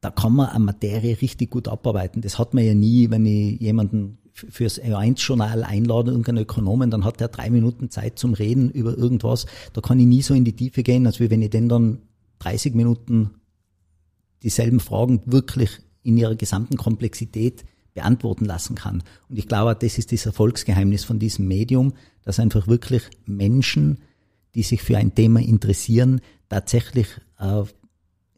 da 0.00 0.10
kann 0.10 0.32
man 0.32 0.48
eine 0.48 0.64
Materie 0.64 1.20
richtig 1.20 1.50
gut 1.50 1.68
abarbeiten. 1.68 2.22
Das 2.22 2.38
hat 2.38 2.54
man 2.54 2.64
ja 2.64 2.74
nie, 2.74 3.10
wenn 3.10 3.26
ich 3.26 3.60
jemanden 3.60 4.18
fürs 4.50 4.80
A1-Journal 4.80 5.64
einlade, 5.64 6.10
irgendeinen 6.10 6.38
Ökonomen, 6.38 6.90
dann 6.90 7.04
hat 7.04 7.20
er 7.20 7.28
drei 7.28 7.50
Minuten 7.50 7.90
Zeit 7.90 8.18
zum 8.18 8.34
Reden 8.34 8.70
über 8.70 8.96
irgendwas. 8.96 9.46
Da 9.72 9.80
kann 9.80 9.98
ich 9.98 10.06
nie 10.06 10.22
so 10.22 10.34
in 10.34 10.44
die 10.44 10.54
Tiefe 10.54 10.82
gehen, 10.82 11.06
als 11.06 11.20
wenn 11.20 11.42
ich 11.42 11.50
den 11.50 11.68
dann 11.68 11.98
30 12.40 12.74
Minuten 12.74 13.30
dieselben 14.42 14.80
Fragen 14.80 15.22
wirklich 15.26 15.80
in 16.02 16.16
ihrer 16.16 16.36
gesamten 16.36 16.76
Komplexität 16.76 17.64
beantworten 17.94 18.44
lassen 18.44 18.76
kann. 18.76 19.02
Und 19.28 19.38
ich 19.38 19.48
glaube, 19.48 19.74
das 19.74 19.98
ist 19.98 20.12
das 20.12 20.26
Erfolgsgeheimnis 20.26 21.04
von 21.04 21.18
diesem 21.18 21.48
Medium, 21.48 21.94
dass 22.22 22.38
einfach 22.38 22.68
wirklich 22.68 23.02
Menschen, 23.26 23.98
die 24.54 24.62
sich 24.62 24.82
für 24.82 24.96
ein 24.96 25.14
Thema 25.14 25.40
interessieren, 25.40 26.20
tatsächlich 26.48 27.08
äh, 27.40 27.64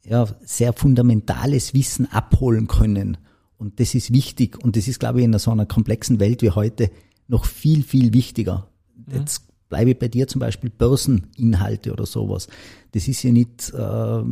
ja, 0.05 0.27
sehr 0.43 0.73
fundamentales 0.73 1.75
Wissen 1.75 2.11
abholen 2.11 2.67
können. 2.67 3.19
Und 3.61 3.79
das 3.79 3.95
ist 3.95 4.11
wichtig. 4.11 4.59
Und 4.65 4.77
das 4.77 4.89
ist, 4.89 4.99
glaube 5.01 5.19
ich, 5.19 5.27
in 5.27 5.39
so 5.39 5.51
einer 5.51 5.67
komplexen 5.67 6.19
Welt 6.19 6.41
wie 6.41 6.51
heute 6.51 6.91
noch 7.29 7.45
viel, 7.45 7.83
viel 7.83 8.15
wichtiger. 8.15 8.69
Mhm. 8.97 9.19
Jetzt 9.19 9.43
bleibe 9.69 9.91
ich 9.91 9.99
bei 9.99 10.09
dir 10.09 10.27
zum 10.27 10.39
Beispiel 10.39 10.71
Börseninhalte 10.71 11.93
oder 11.93 12.07
sowas. 12.07 12.49
Das 12.93 13.07
ist 13.07 13.23
ja 13.23 13.31
nicht, 13.31 13.71
äh, 13.77 14.23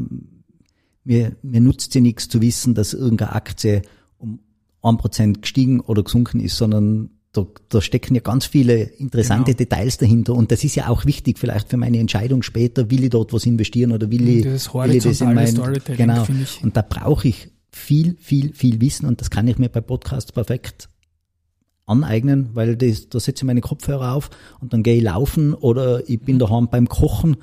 mir, 1.05 1.37
mir 1.43 1.61
nutzt 1.61 1.95
ja 1.95 2.01
nichts 2.01 2.31
zu 2.31 2.41
wissen, 2.41 2.75
dass 2.75 2.95
irgendeine 2.95 3.35
Aktie 3.35 3.83
um 4.17 4.41
ein 4.81 4.97
Prozent 4.97 5.43
gestiegen 5.43 5.81
oder 5.81 6.03
gesunken 6.03 6.41
ist, 6.41 6.57
sondern 6.57 7.11
da, 7.33 7.47
da 7.69 7.83
stecken 7.83 8.15
ja 8.15 8.23
ganz 8.23 8.47
viele 8.47 8.83
interessante 8.83 9.53
genau. 9.53 9.59
Details 9.59 9.99
dahinter 9.99 10.33
und 10.33 10.51
das 10.51 10.65
ist 10.65 10.75
ja 10.75 10.89
auch 10.89 11.05
wichtig 11.05 11.39
vielleicht 11.39 11.69
für 11.69 11.77
meine 11.77 11.99
Entscheidung 11.99 12.43
später, 12.43 12.91
will 12.91 13.05
ich 13.05 13.11
dort 13.11 13.35
was 13.35 13.45
investieren 13.45 13.93
oder 13.93 14.11
will 14.11 14.27
ich, 14.27 14.45
das 14.45 14.73
will 14.73 14.95
ich 14.95 15.05
das 15.05 15.21
in 15.21 15.35
mein, 15.35 15.55
genau. 15.55 16.27
Und 16.63 16.77
da 16.77 16.81
brauche 16.81 17.29
ich 17.29 17.51
viel, 17.71 18.17
viel, 18.19 18.55
viel 18.55 18.81
Wissen 18.81 19.07
und 19.07 19.21
das 19.21 19.31
kann 19.31 19.49
ich 19.49 19.59
mir 19.59 19.69
bei 19.69 19.81
Podcasts 19.81 20.33
perfekt 20.33 20.89
aneignen, 21.87 22.51
weil 22.55 22.77
das, 22.77 23.09
da 23.09 23.19
setze 23.19 23.43
ich 23.43 23.47
meine 23.47 23.61
Kopfhörer 23.61 24.13
auf 24.13 24.31
und 24.61 24.73
dann 24.73 24.83
gehe 24.83 24.97
ich 24.97 25.03
laufen 25.03 25.55
oder 25.55 26.09
ich 26.09 26.21
bin 26.21 26.37
mhm. 26.37 26.41
daheim 26.41 26.69
beim 26.69 26.89
Kochen 26.89 27.37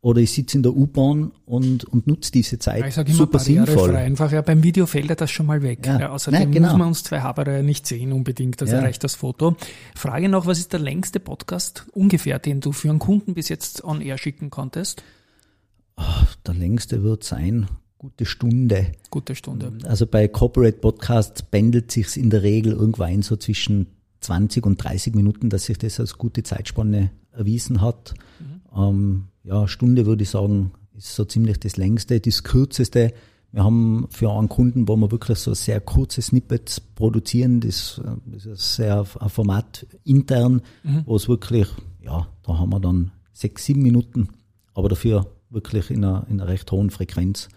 oder 0.00 0.20
ich 0.20 0.32
sitze 0.32 0.56
in 0.56 0.64
der 0.64 0.74
U-Bahn 0.74 1.30
und, 1.46 1.84
und 1.84 2.08
nutze 2.08 2.32
diese 2.32 2.58
Zeit 2.58 2.84
ich 2.84 2.94
sag 2.94 3.06
immer 3.06 3.16
super 3.16 3.38
sinnvoll. 3.38 3.94
Einfach, 3.94 4.32
ja, 4.32 4.42
beim 4.42 4.64
Video 4.64 4.86
fällt 4.86 5.08
ja 5.08 5.14
das 5.14 5.30
schon 5.30 5.46
mal 5.46 5.62
weg. 5.62 5.86
Ja. 5.86 6.00
Ja, 6.00 6.08
außerdem 6.10 6.40
Nein, 6.40 6.50
genau. 6.50 6.68
muss 6.68 6.78
man 6.78 6.88
uns 6.88 7.04
zwei 7.04 7.20
Haberer 7.20 7.62
nicht 7.62 7.86
sehen 7.86 8.12
unbedingt, 8.12 8.60
das 8.60 8.70
ja. 8.70 8.78
erreicht 8.78 9.04
das 9.04 9.14
Foto. 9.14 9.56
Frage 9.94 10.28
noch, 10.28 10.44
was 10.46 10.58
ist 10.58 10.72
der 10.72 10.80
längste 10.80 11.20
Podcast 11.20 11.86
ungefähr, 11.92 12.40
den 12.40 12.60
du 12.60 12.72
für 12.72 12.90
einen 12.90 12.98
Kunden 12.98 13.34
bis 13.34 13.48
jetzt 13.48 13.84
on 13.84 14.00
air 14.00 14.18
schicken 14.18 14.50
konntest? 14.50 15.04
Der 16.46 16.54
längste 16.54 17.04
wird 17.04 17.22
sein, 17.22 17.68
gute 18.02 18.26
Stunde. 18.26 18.92
Gute 19.10 19.36
Stunde. 19.36 19.72
Also 19.84 20.08
bei 20.08 20.26
Corporate 20.26 20.78
Podcasts 20.78 21.40
pendelt 21.40 21.92
sich 21.92 22.16
in 22.16 22.30
der 22.30 22.42
Regel 22.42 22.72
irgendwo 22.72 23.04
ein, 23.04 23.22
so 23.22 23.36
zwischen 23.36 23.86
20 24.18 24.66
und 24.66 24.82
30 24.82 25.14
Minuten, 25.14 25.50
dass 25.50 25.66
sich 25.66 25.78
das 25.78 26.00
als 26.00 26.18
gute 26.18 26.42
Zeitspanne 26.42 27.12
erwiesen 27.30 27.80
hat. 27.80 28.14
Mhm. 28.40 28.76
Ähm, 28.76 29.24
ja, 29.44 29.68
Stunde 29.68 30.04
würde 30.04 30.24
ich 30.24 30.30
sagen, 30.30 30.72
ist 30.96 31.14
so 31.14 31.24
ziemlich 31.24 31.60
das 31.60 31.76
längste. 31.76 32.18
Das 32.18 32.42
kürzeste, 32.42 33.14
wir 33.52 33.62
haben 33.62 34.08
für 34.10 34.32
einen 34.32 34.48
Kunden, 34.48 34.88
wo 34.88 34.96
wir 34.96 35.12
wirklich 35.12 35.38
so 35.38 35.54
sehr 35.54 35.80
kurze 35.80 36.22
Snippets 36.22 36.80
produzieren, 36.80 37.60
das, 37.60 38.00
das 38.26 38.46
ist 38.46 38.74
sehr 38.74 39.06
ein 39.20 39.28
Format 39.28 39.86
intern, 40.02 40.62
mhm. 40.82 41.02
wo 41.06 41.14
es 41.14 41.28
wirklich, 41.28 41.68
ja, 42.04 42.26
da 42.42 42.58
haben 42.58 42.70
wir 42.70 42.80
dann 42.80 43.12
sechs, 43.32 43.64
sieben 43.64 43.82
Minuten, 43.82 44.28
aber 44.74 44.88
dafür 44.88 45.28
wirklich 45.50 45.90
in 45.92 46.04
einer, 46.04 46.26
in 46.28 46.40
einer 46.40 46.50
recht 46.50 46.72
hohen 46.72 46.90
Frequenz. 46.90 47.48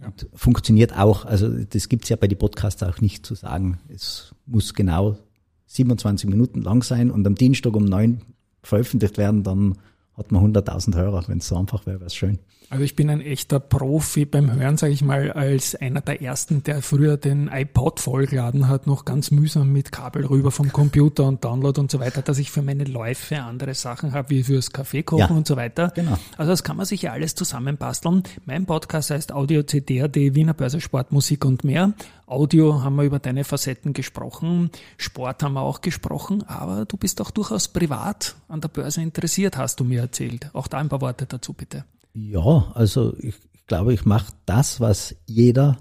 Ja. 0.00 0.12
funktioniert 0.34 0.96
auch, 0.96 1.24
also 1.24 1.48
das 1.48 1.88
gibt's 1.88 2.08
ja 2.08 2.16
bei 2.16 2.26
den 2.28 2.38
Podcasts 2.38 2.82
auch 2.82 3.00
nicht 3.00 3.26
zu 3.26 3.34
sagen. 3.34 3.78
Es 3.88 4.34
muss 4.46 4.74
genau 4.74 5.18
27 5.66 6.28
Minuten 6.28 6.62
lang 6.62 6.82
sein 6.82 7.10
und 7.10 7.26
am 7.26 7.34
Dienstag 7.34 7.76
um 7.76 7.84
neun 7.84 8.22
veröffentlicht 8.62 9.18
werden, 9.18 9.42
dann 9.42 9.78
hat 10.16 10.32
man 10.32 10.52
100.000 10.52 10.96
Hörer. 10.96 11.24
Wenn 11.28 11.38
es 11.38 11.48
so 11.48 11.56
einfach 11.56 11.86
wäre, 11.86 12.00
wäre 12.00 12.06
es 12.06 12.14
schön. 12.14 12.38
Also 12.70 12.84
ich 12.84 12.94
bin 12.94 13.08
ein 13.08 13.22
echter 13.22 13.60
Profi 13.60 14.26
beim 14.26 14.52
Hören, 14.52 14.76
sage 14.76 14.92
ich 14.92 15.00
mal, 15.00 15.32
als 15.32 15.74
einer 15.74 16.02
der 16.02 16.20
ersten, 16.20 16.62
der 16.64 16.82
früher 16.82 17.16
den 17.16 17.48
iPod 17.48 17.98
vollgeladen 17.98 18.68
hat, 18.68 18.86
noch 18.86 19.06
ganz 19.06 19.30
mühsam 19.30 19.72
mit 19.72 19.90
Kabel 19.90 20.26
rüber 20.26 20.50
vom 20.50 20.70
Computer 20.70 21.24
und 21.24 21.42
Download 21.42 21.80
und 21.80 21.90
so 21.90 21.98
weiter, 21.98 22.20
dass 22.20 22.36
ich 22.36 22.50
für 22.50 22.60
meine 22.60 22.84
Läufe 22.84 23.40
andere 23.40 23.72
Sachen 23.72 24.12
habe, 24.12 24.28
wie 24.28 24.42
fürs 24.42 24.70
Kaffee 24.70 25.02
kochen 25.02 25.20
ja, 25.20 25.28
und 25.30 25.46
so 25.46 25.56
weiter. 25.56 25.92
Genau. 25.94 26.18
Also 26.36 26.52
das 26.52 26.62
kann 26.62 26.76
man 26.76 26.84
sich 26.84 27.00
ja 27.00 27.12
alles 27.12 27.34
zusammenbasteln. 27.34 28.22
Mein 28.44 28.66
Podcast 28.66 29.12
heißt 29.12 29.32
Audio 29.32 29.62
CDRD, 29.62 30.34
Wiener 30.34 30.52
Börse 30.52 30.82
Sport, 30.82 31.10
Musik 31.10 31.46
und 31.46 31.64
mehr. 31.64 31.94
Audio 32.26 32.82
haben 32.84 32.96
wir 32.96 33.04
über 33.04 33.18
deine 33.18 33.44
Facetten 33.44 33.94
gesprochen, 33.94 34.70
Sport 34.98 35.42
haben 35.42 35.54
wir 35.54 35.62
auch 35.62 35.80
gesprochen, 35.80 36.42
aber 36.42 36.84
du 36.84 36.98
bist 36.98 37.22
auch 37.22 37.30
durchaus 37.30 37.68
privat 37.68 38.36
an 38.48 38.60
der 38.60 38.68
Börse 38.68 39.00
interessiert, 39.00 39.56
hast 39.56 39.80
du 39.80 39.84
mir 39.84 40.02
erzählt. 40.02 40.50
Auch 40.52 40.66
da 40.66 40.76
ein 40.76 40.90
paar 40.90 41.00
Worte 41.00 41.24
dazu 41.24 41.54
bitte. 41.54 41.86
Ja, 42.14 42.72
also 42.74 43.14
ich, 43.18 43.34
ich 43.52 43.66
glaube, 43.66 43.92
ich 43.92 44.04
mache 44.04 44.32
das, 44.46 44.80
was 44.80 45.14
jeder, 45.26 45.78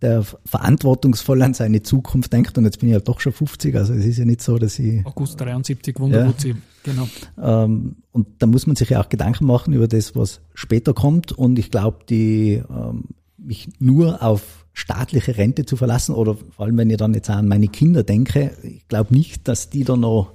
der 0.00 0.24
verantwortungsvoll 0.44 1.42
an 1.42 1.54
seine 1.54 1.82
Zukunft 1.82 2.32
denkt, 2.32 2.58
und 2.58 2.64
jetzt 2.64 2.80
bin 2.80 2.88
ich 2.88 2.94
ja 2.94 3.00
doch 3.00 3.20
schon 3.20 3.32
50, 3.32 3.76
also 3.76 3.94
es 3.94 4.04
ist 4.04 4.18
ja 4.18 4.24
nicht 4.24 4.42
so, 4.42 4.58
dass 4.58 4.78
ich... 4.78 5.06
August 5.06 5.40
73, 5.40 5.98
Wunderwutzi, 6.00 6.50
ja, 6.50 6.56
genau. 6.82 7.08
Ähm, 7.40 7.96
und 8.10 8.28
da 8.38 8.46
muss 8.46 8.66
man 8.66 8.76
sich 8.76 8.90
ja 8.90 9.02
auch 9.02 9.08
Gedanken 9.08 9.46
machen 9.46 9.72
über 9.72 9.88
das, 9.88 10.16
was 10.16 10.40
später 10.54 10.92
kommt. 10.92 11.32
Und 11.32 11.58
ich 11.58 11.70
glaube, 11.70 11.98
die 12.08 12.62
ähm, 12.68 13.04
mich 13.38 13.68
nur 13.78 14.22
auf 14.22 14.66
staatliche 14.72 15.36
Rente 15.36 15.66
zu 15.66 15.76
verlassen 15.76 16.14
oder 16.14 16.34
vor 16.34 16.66
allem, 16.66 16.78
wenn 16.78 16.90
ich 16.90 16.96
dann 16.96 17.14
jetzt 17.14 17.30
an 17.30 17.48
meine 17.48 17.68
Kinder 17.68 18.02
denke, 18.02 18.56
ich 18.62 18.88
glaube 18.88 19.14
nicht, 19.14 19.46
dass 19.48 19.70
die 19.70 19.84
da 19.84 19.96
noch 19.96 20.32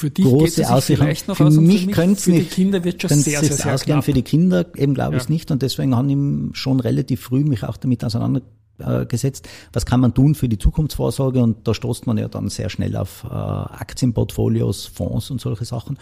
für 0.00 0.10
dich 0.10 0.24
große 0.24 0.64
vielleicht 0.80 1.28
noch 1.28 1.36
für 1.36 1.46
aus 1.46 1.56
mich 1.56 1.90
könnte 1.92 2.18
es 2.18 2.26
nicht. 2.26 2.50
Kinder 2.52 2.82
wird 2.82 3.02
schon 3.02 3.10
sehr, 3.10 3.40
sehr, 3.40 3.52
sehr 3.56 3.74
ausgehen. 3.74 4.02
Für 4.02 4.12
die 4.12 4.22
Kinder 4.22 4.66
eben 4.76 4.94
glaube 4.94 5.16
ich 5.16 5.22
es 5.22 5.28
nicht 5.28 5.50
und 5.50 5.62
deswegen 5.62 5.94
habe 5.94 6.10
ich 6.10 6.56
schon 6.56 6.80
relativ 6.80 7.20
früh 7.20 7.44
mich 7.44 7.64
auch 7.64 7.76
damit 7.76 8.04
auseinandergesetzt, 8.04 9.48
was 9.72 9.86
kann 9.86 10.00
man 10.00 10.14
tun 10.14 10.34
für 10.34 10.48
die 10.48 10.58
Zukunftsvorsorge 10.58 11.42
und 11.42 11.68
da 11.68 11.74
stoßt 11.74 12.06
man 12.06 12.18
ja 12.18 12.28
dann 12.28 12.48
sehr 12.48 12.70
schnell 12.70 12.96
auf 12.96 13.24
äh, 13.24 13.34
Aktienportfolios, 13.34 14.86
Fonds 14.86 15.30
und 15.30 15.40
solche 15.40 15.64
Sachen. 15.64 15.98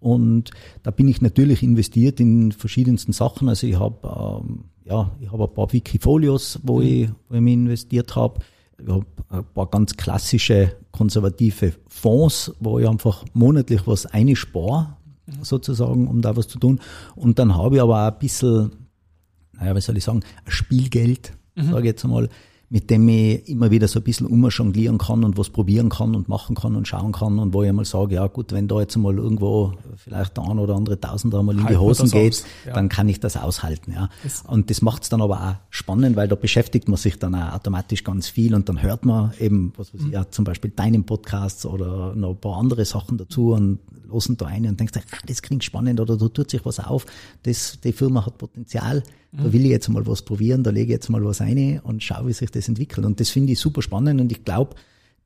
Und 0.00 0.50
da 0.82 0.90
bin 0.90 1.08
ich 1.08 1.22
natürlich 1.22 1.62
investiert 1.62 2.20
in 2.20 2.52
verschiedensten 2.52 3.12
Sachen. 3.12 3.48
Also 3.48 3.66
ich 3.66 3.78
habe 3.78 4.42
ähm, 4.42 4.64
ja, 4.84 5.10
ich 5.20 5.32
habe 5.32 5.44
ein 5.44 5.54
paar 5.54 5.72
Wikifolios, 5.72 6.60
wo, 6.62 6.80
mhm. 6.80 6.86
ich, 6.86 7.08
wo 7.28 7.34
ich 7.36 7.40
mich 7.40 7.54
investiert 7.54 8.16
habe. 8.16 8.40
Ich 8.78 8.88
habe 8.88 9.06
ein 9.30 9.44
paar 9.54 9.66
ganz 9.66 9.96
klassische 9.96 10.76
konservative 10.92 11.74
Fonds, 11.88 12.52
wo 12.60 12.78
ich 12.78 12.88
einfach 12.88 13.24
monatlich 13.32 13.86
was 13.86 14.06
einspare, 14.06 14.96
mhm. 15.26 15.44
sozusagen, 15.44 16.08
um 16.08 16.22
da 16.22 16.36
was 16.36 16.48
zu 16.48 16.58
tun. 16.58 16.80
Und 17.14 17.38
dann 17.38 17.54
habe 17.54 17.76
ich 17.76 17.82
aber 17.82 18.06
auch 18.06 18.12
ein 18.12 18.18
bisschen, 18.18 18.72
naja, 19.52 19.74
was 19.74 19.84
soll 19.84 19.96
ich 19.96 20.04
sagen, 20.04 20.22
Spielgeld, 20.46 21.32
mhm. 21.54 21.70
sage 21.70 21.80
ich 21.80 21.84
jetzt 21.86 22.04
einmal, 22.04 22.28
mit 22.74 22.90
dem 22.90 23.08
ich 23.08 23.48
immer 23.48 23.70
wieder 23.70 23.86
so 23.86 24.00
ein 24.00 24.02
bisschen 24.02 24.26
umjonglieren 24.26 24.98
kann 24.98 25.22
und 25.22 25.38
was 25.38 25.48
probieren 25.48 25.90
kann 25.90 26.16
und 26.16 26.28
machen 26.28 26.56
kann 26.56 26.74
und 26.74 26.88
schauen 26.88 27.12
kann 27.12 27.38
und 27.38 27.54
wo 27.54 27.62
ich 27.62 27.68
einmal 27.68 27.84
sage, 27.84 28.16
ja 28.16 28.26
gut, 28.26 28.50
wenn 28.50 28.66
da 28.66 28.80
jetzt 28.80 28.96
mal 28.96 29.16
irgendwo 29.16 29.74
vielleicht 29.96 30.36
der 30.36 30.42
ein 30.42 30.58
oder 30.58 30.74
andere 30.74 30.98
Tausender 30.98 31.38
einmal 31.38 31.56
in 31.56 31.68
die 31.68 31.76
Hosen 31.76 32.10
geht, 32.10 32.44
ja. 32.66 32.74
dann 32.74 32.88
kann 32.88 33.08
ich 33.08 33.20
das 33.20 33.36
aushalten. 33.36 33.92
Ja. 33.92 34.08
Und 34.48 34.70
das 34.70 34.82
macht 34.82 35.04
es 35.04 35.08
dann 35.08 35.22
aber 35.22 35.40
auch 35.40 35.54
spannend, 35.70 36.16
weil 36.16 36.26
da 36.26 36.34
beschäftigt 36.34 36.88
man 36.88 36.96
sich 36.96 37.16
dann 37.16 37.36
auch 37.36 37.52
automatisch 37.52 38.02
ganz 38.02 38.26
viel 38.26 38.56
und 38.56 38.68
dann 38.68 38.82
hört 38.82 39.04
man 39.04 39.32
eben, 39.38 39.72
was 39.76 39.94
weiß 39.94 40.00
ich, 40.00 40.06
mhm. 40.08 40.12
ja, 40.12 40.28
zum 40.28 40.44
Beispiel 40.44 40.72
deinen 40.72 41.04
Podcast 41.04 41.66
oder 41.66 42.16
noch 42.16 42.30
ein 42.30 42.40
paar 42.40 42.56
andere 42.56 42.84
Sachen 42.84 43.18
dazu 43.18 43.52
und 43.52 43.78
losen 44.08 44.36
da 44.36 44.46
eine 44.46 44.68
und 44.68 44.80
denkst, 44.80 44.94
ah, 44.96 45.16
das 45.28 45.42
klingt 45.42 45.62
spannend 45.62 46.00
oder 46.00 46.16
da 46.16 46.26
tut 46.26 46.50
sich 46.50 46.64
was 46.64 46.80
auf, 46.80 47.06
das, 47.44 47.78
die 47.84 47.92
Firma 47.92 48.26
hat 48.26 48.36
Potenzial 48.36 49.04
da 49.36 49.52
will 49.52 49.64
ich 49.64 49.70
jetzt 49.70 49.88
mal 49.88 50.06
was 50.06 50.22
probieren, 50.22 50.62
da 50.62 50.70
lege 50.70 50.86
ich 50.86 50.90
jetzt 50.90 51.08
mal 51.08 51.24
was 51.24 51.40
ein 51.40 51.80
und 51.80 52.02
schaue, 52.02 52.28
wie 52.28 52.32
sich 52.32 52.50
das 52.50 52.68
entwickelt. 52.68 53.04
Und 53.04 53.18
das 53.20 53.30
finde 53.30 53.52
ich 53.52 53.58
super 53.58 53.82
spannend 53.82 54.20
und 54.20 54.30
ich 54.30 54.44
glaube, 54.44 54.76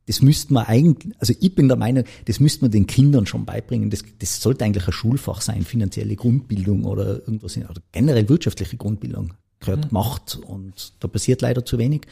das 0.07 0.23
müsste 0.23 0.55
man 0.55 0.65
eigentlich, 0.65 1.15
also 1.19 1.35
ich 1.39 1.55
bin 1.55 1.69
der 1.69 1.77
Meinung, 1.77 2.05
das 2.25 2.41
müsste 2.41 2.63
man 2.65 2.71
den 2.71 2.87
Kindern 2.87 3.27
schon 3.27 3.45
beibringen. 3.45 3.91
Das, 3.91 4.03
das 4.19 4.41
sollte 4.41 4.65
eigentlich 4.65 4.87
ein 4.87 4.93
Schulfach 4.93 5.43
sein, 5.43 5.65
finanzielle 5.65 6.17
Grundbildung 6.17 6.85
oder 6.85 7.19
irgendwas, 7.19 7.59
oder 7.59 7.83
generell 7.93 8.27
wirtschaftliche 8.31 8.79
Grundbildung 8.79 9.35
gehört 9.61 9.87
mhm. 9.87 9.91
Macht 9.91 10.37
und 10.37 10.95
da 11.01 11.09
passiert 11.09 11.43
leider 11.43 11.65
zu 11.65 11.77
wenig. 11.77 12.07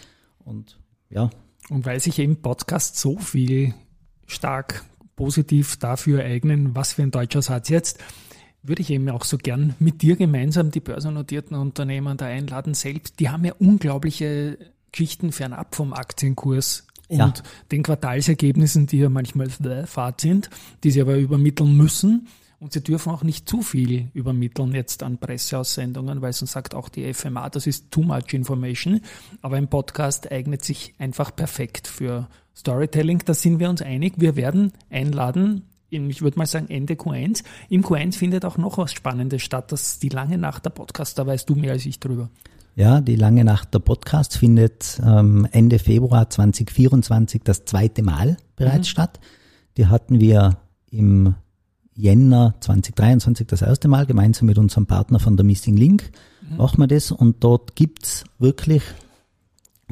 Und 0.44 0.78
ja. 1.08 1.30
Und 1.70 1.86
weil 1.86 2.00
sich 2.00 2.18
eben 2.18 2.36
Podcasts 2.36 3.00
so 3.00 3.16
viel 3.18 3.72
stark 4.26 4.84
positiv 5.16 5.78
dafür 5.78 6.22
eignen, 6.22 6.74
was 6.76 6.92
für 6.92 7.02
ein 7.02 7.10
deutscher 7.10 7.40
Satz 7.40 7.70
jetzt, 7.70 7.98
würde 8.68 8.82
ich 8.82 8.90
eben 8.90 9.08
auch 9.10 9.24
so 9.24 9.38
gern 9.38 9.74
mit 9.78 10.02
dir 10.02 10.16
gemeinsam 10.16 10.70
die 10.70 10.80
börsennotierten 10.80 11.56
Unternehmen 11.56 12.16
da 12.16 12.26
einladen 12.26 12.74
selbst. 12.74 13.20
Die 13.20 13.28
haben 13.28 13.44
ja 13.44 13.54
unglaubliche 13.58 14.58
Geschichten 14.92 15.32
fernab 15.32 15.74
vom 15.74 15.92
Aktienkurs 15.92 16.86
und 17.08 17.18
Ja. 17.18 17.32
den 17.70 17.82
Quartalsergebnissen, 17.82 18.86
die 18.86 18.98
ja 18.98 19.08
manchmal 19.08 19.48
Fahrt 19.86 20.20
sind, 20.20 20.50
die 20.84 20.90
sie 20.90 21.00
aber 21.00 21.16
übermitteln 21.18 21.76
müssen. 21.76 22.26
Und 22.58 22.72
sie 22.72 22.82
dürfen 22.82 23.12
auch 23.12 23.22
nicht 23.22 23.46
zu 23.48 23.60
viel 23.60 24.08
übermitteln 24.14 24.72
jetzt 24.74 25.02
an 25.02 25.18
Presseaussendungen, 25.18 26.22
weil 26.22 26.32
sonst 26.32 26.52
sagt 26.52 26.74
auch 26.74 26.88
die 26.88 27.12
FMA, 27.12 27.50
das 27.50 27.66
ist 27.66 27.90
too 27.90 28.02
much 28.02 28.32
information. 28.32 29.02
Aber 29.42 29.56
ein 29.56 29.68
Podcast 29.68 30.32
eignet 30.32 30.64
sich 30.64 30.94
einfach 30.98 31.36
perfekt 31.36 31.86
für 31.86 32.28
Storytelling. 32.56 33.22
Da 33.26 33.34
sind 33.34 33.60
wir 33.60 33.68
uns 33.68 33.82
einig. 33.82 34.14
Wir 34.16 34.36
werden 34.36 34.72
einladen, 34.88 35.64
in, 35.90 36.10
ich 36.10 36.22
würde 36.22 36.38
mal 36.38 36.46
sagen 36.46 36.68
Ende 36.68 36.94
Q1. 36.94 37.44
Im 37.68 37.82
Q1 37.82 38.16
findet 38.16 38.44
auch 38.44 38.58
noch 38.58 38.78
was 38.78 38.92
Spannendes 38.92 39.42
statt. 39.42 39.72
Das 39.72 39.82
ist 39.82 40.02
die 40.02 40.08
lange 40.08 40.38
Nacht 40.38 40.64
der 40.64 40.70
Podcast. 40.70 41.18
Da 41.18 41.26
weißt 41.26 41.48
du 41.48 41.54
mehr 41.54 41.72
als 41.72 41.86
ich 41.86 42.00
drüber. 42.00 42.28
Ja, 42.74 43.00
die 43.00 43.16
lange 43.16 43.44
Nacht 43.44 43.72
der 43.72 43.78
Podcast 43.78 44.36
findet 44.36 45.00
ähm, 45.04 45.48
Ende 45.50 45.78
Februar 45.78 46.28
2024 46.28 47.42
das 47.42 47.64
zweite 47.64 48.02
Mal 48.02 48.36
bereits 48.56 48.88
statt. 48.88 49.18
Die 49.76 49.86
hatten 49.86 50.20
wir 50.20 50.58
im 50.90 51.34
Jänner 51.94 52.54
2023 52.60 53.46
das 53.46 53.62
erste 53.62 53.88
Mal 53.88 54.04
gemeinsam 54.04 54.46
mit 54.46 54.58
unserem 54.58 54.86
Partner 54.86 55.18
von 55.18 55.36
der 55.36 55.46
Missing 55.46 55.76
Link. 55.76 56.10
Machen 56.56 56.78
wir 56.78 56.86
das 56.86 57.10
und 57.10 57.42
dort 57.42 57.74
gibt's 57.74 58.24
wirklich 58.38 58.82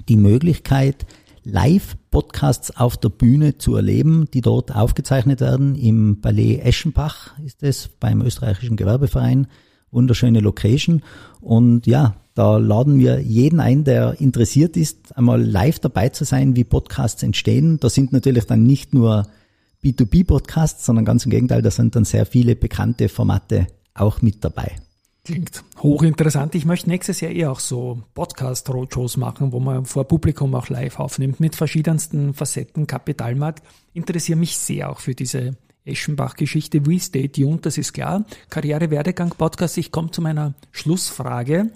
die 0.09 0.17
Möglichkeit, 0.17 1.07
Live-Podcasts 1.45 2.77
auf 2.77 2.97
der 2.97 3.11
Bühne 3.11 3.59
zu 3.59 3.77
erleben, 3.77 4.29
die 4.33 4.41
dort 4.41 4.75
aufgezeichnet 4.75 5.41
werden. 5.41 5.75
Im 5.77 6.21
Ballet 6.21 6.61
Eschenbach 6.61 7.39
ist 7.45 7.63
es, 7.63 7.89
beim 8.01 8.23
österreichischen 8.23 8.77
Gewerbeverein. 8.77 9.47
Wunderschöne 9.91 10.41
Location. 10.41 11.03
Und 11.41 11.87
ja, 11.87 12.17
da 12.35 12.57
laden 12.57 12.99
wir 12.99 13.21
jeden 13.21 13.61
ein, 13.61 13.85
der 13.85 14.21
interessiert 14.21 14.77
ist, 14.77 15.17
einmal 15.17 15.41
live 15.41 15.79
dabei 15.79 16.09
zu 16.09 16.25
sein, 16.25 16.57
wie 16.57 16.65
Podcasts 16.65 17.23
entstehen. 17.23 17.79
Da 17.79 17.89
sind 17.89 18.13
natürlich 18.13 18.47
dann 18.47 18.65
nicht 18.65 18.93
nur 18.93 19.29
B2B-Podcasts, 19.85 20.85
sondern 20.85 21.05
ganz 21.05 21.27
im 21.27 21.31
Gegenteil, 21.31 21.63
da 21.63 21.71
sind 21.71 21.95
dann 21.95 22.05
sehr 22.05 22.27
viele 22.27 22.57
bekannte 22.57 23.09
Formate 23.09 23.67
auch 23.93 24.23
mit 24.23 24.43
dabei. 24.43 24.73
Klingt 25.25 25.65
hochinteressant. 25.79 26.55
Ich 26.55 26.67
möchte 26.67 26.91
nächstes 26.91 27.23
Jahr 27.23 27.33
eh 27.33 27.47
auch 27.47 27.59
so 27.59 28.03
Podcast-Roadshows 28.13 29.17
machen, 29.17 29.53
wo 29.53 29.61
man 29.61 29.87
vor 29.87 30.05
Publikum 30.05 30.55
auch 30.55 30.69
live 30.69 31.01
aufnimmt 31.01 31.41
mit 31.41 31.57
verschiedensten 31.57 32.35
Facetten. 32.35 32.87
Kapitalmarkt 32.87 33.67
interessiere 33.95 34.39
mich 34.39 34.59
sehr 34.59 34.91
auch 34.91 35.01
für 35.01 35.15
diese 35.15 35.57
Eschenbach-Geschichte. 35.87 36.87
We 36.87 37.01
stay 37.01 37.29
tuned, 37.29 37.65
das 37.65 37.79
ist 37.79 37.95
klar. 37.95 38.27
Karriere-Werdegang-Podcast. 38.51 39.79
Ich 39.79 39.91
komme 39.91 40.11
zu 40.11 40.21
meiner 40.21 40.53
Schlussfrage. 40.73 41.71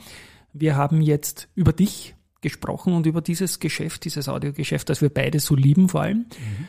Wir 0.53 0.77
haben 0.77 1.01
jetzt 1.01 1.49
über 1.55 1.73
dich 1.73 2.17
gesprochen 2.43 2.93
und 2.93 3.07
über 3.07 3.23
dieses 3.23 3.61
Geschäft, 3.61 4.05
dieses 4.05 4.29
Audiogeschäft, 4.29 4.91
das 4.91 5.01
wir 5.01 5.09
beide 5.09 5.41
so 5.41 5.55
lieben 5.55 5.89
vor 5.89 6.03
allem. 6.03 6.27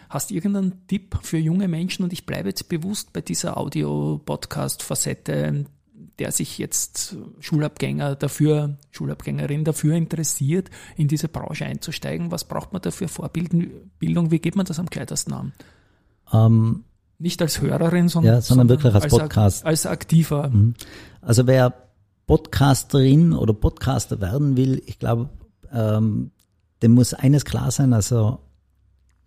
Hast 0.10 0.30
du 0.30 0.36
irgendeinen 0.36 0.88
Tipp 0.88 1.20
für 1.24 1.38
junge 1.38 1.68
Menschen? 1.68 2.04
Und 2.04 2.14
ich 2.14 2.26
bleibe 2.26 2.48
jetzt 2.48 2.70
bewusst 2.70 3.12
bei 3.12 3.20
dieser 3.20 3.58
Audio-Podcast-Facette, 3.58 5.66
der 6.20 6.32
sich 6.32 6.58
jetzt 6.58 7.16
Schulabgänger 7.40 8.16
dafür, 8.16 8.78
Schulabgängerin 8.92 9.64
dafür 9.64 9.96
interessiert, 9.96 10.70
in 10.98 11.08
diese 11.08 11.30
Branche 11.30 11.66
einzusteigen. 11.66 12.32
Was 12.32 12.44
braucht 12.44 12.74
man 12.74 12.82
dafür 12.82 13.08
Vorbildung? 13.08 13.72
Wie 14.00 14.40
geht 14.40 14.56
man 14.56 14.66
das 14.66 14.80
am 14.80 14.88
gescheitesten 14.88 15.34
an? 15.34 15.54
Ähm, 16.32 16.84
Nicht 17.18 17.42
als 17.42 17.62
Hörerin, 17.62 18.10
sondern, 18.10 18.36
Ja, 18.36 18.42
sondern 18.42 18.70
wirklich 18.70 18.94
als 18.94 19.08
Podcast. 19.08 19.66
Als 19.66 19.86
aktiver. 19.86 20.52
Also 21.22 21.48
wer 21.48 21.74
Podcasterin 22.28 23.34
oder 23.34 23.54
Podcaster 23.54 24.22
werden 24.22 24.56
will, 24.56 24.84
ich 24.86 25.00
glaube, 25.00 25.30
ähm, 25.72 26.32
dem 26.82 26.92
muss 26.92 27.14
eines 27.14 27.46
klar 27.46 27.72
sein, 27.72 27.94
also 27.94 28.40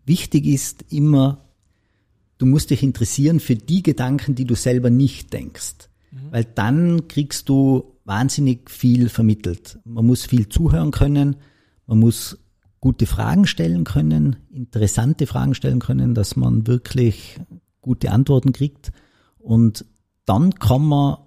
wichtig 0.04 0.46
ist 0.46 0.84
immer, 0.90 1.44
du 2.38 2.46
musst 2.46 2.70
dich 2.70 2.82
interessieren 2.82 3.40
für 3.40 3.56
die 3.56 3.82
Gedanken, 3.82 4.34
die 4.34 4.44
du 4.44 4.54
selber 4.54 4.90
nicht 4.90 5.32
denkst. 5.32 5.88
Weil 6.30 6.44
dann 6.44 7.08
kriegst 7.08 7.48
du 7.48 7.94
wahnsinnig 8.04 8.70
viel 8.70 9.08
vermittelt. 9.08 9.78
Man 9.84 10.06
muss 10.06 10.24
viel 10.24 10.48
zuhören 10.48 10.90
können, 10.90 11.36
man 11.86 11.98
muss 11.98 12.38
gute 12.80 13.06
Fragen 13.06 13.46
stellen 13.46 13.84
können, 13.84 14.36
interessante 14.50 15.26
Fragen 15.26 15.54
stellen 15.54 15.78
können, 15.78 16.14
dass 16.14 16.36
man 16.36 16.66
wirklich 16.66 17.38
gute 17.80 18.10
Antworten 18.10 18.52
kriegt. 18.52 18.92
Und 19.38 19.84
dann 20.24 20.54
kann 20.54 20.84
man 20.84 21.18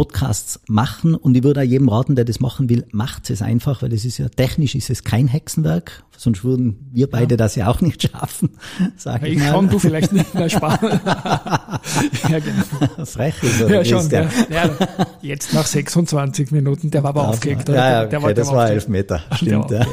Podcasts 0.00 0.60
machen 0.66 1.14
und 1.14 1.36
ich 1.36 1.42
würde 1.44 1.60
auch 1.60 1.64
jedem 1.64 1.90
raten, 1.90 2.16
der 2.16 2.24
das 2.24 2.40
machen 2.40 2.70
will, 2.70 2.86
macht 2.90 3.28
es 3.28 3.42
einfach, 3.42 3.82
weil 3.82 3.92
es 3.92 4.06
ist 4.06 4.16
ja 4.16 4.30
technisch 4.30 4.74
ist 4.74 4.88
es 4.88 5.04
kein 5.04 5.28
Hexenwerk, 5.28 6.04
sonst 6.16 6.42
würden 6.42 6.88
wir 6.90 7.10
beide 7.10 7.36
das 7.36 7.54
ja 7.54 7.68
auch 7.68 7.82
nicht 7.82 8.00
schaffen, 8.10 8.48
sage 8.96 9.28
ich, 9.28 9.34
Ich 9.34 9.40
mal. 9.40 9.50
schon, 9.52 9.68
du 9.68 9.78
vielleicht 9.78 10.10
nicht 10.14 10.34
mehr 10.34 10.48
sparen. 10.48 11.00
ja, 11.04 12.38
genau. 12.38 13.04
Frech 13.04 13.42
ist 13.42 13.60
oder 13.60 13.82
Ja, 13.82 13.84
schon. 13.84 14.08
der? 14.08 14.30
Ja. 14.48 14.64
Ja, 14.64 14.76
jetzt 15.20 15.52
nach 15.52 15.66
26 15.66 16.50
Minuten, 16.50 16.90
der 16.90 17.02
war 17.02 17.10
aber 17.10 17.28
aufgeregt. 17.28 17.68
Ja, 17.68 17.74
ja, 17.74 18.04
der, 18.06 18.18
okay, 18.20 18.26
der 18.28 18.34
das 18.42 18.48
war 18.52 18.70
elf 18.70 18.88
Meter, 18.88 19.20
Der 19.30 19.36
stimmt. 19.36 19.70
war 19.70 19.80
Ja. 19.80 19.86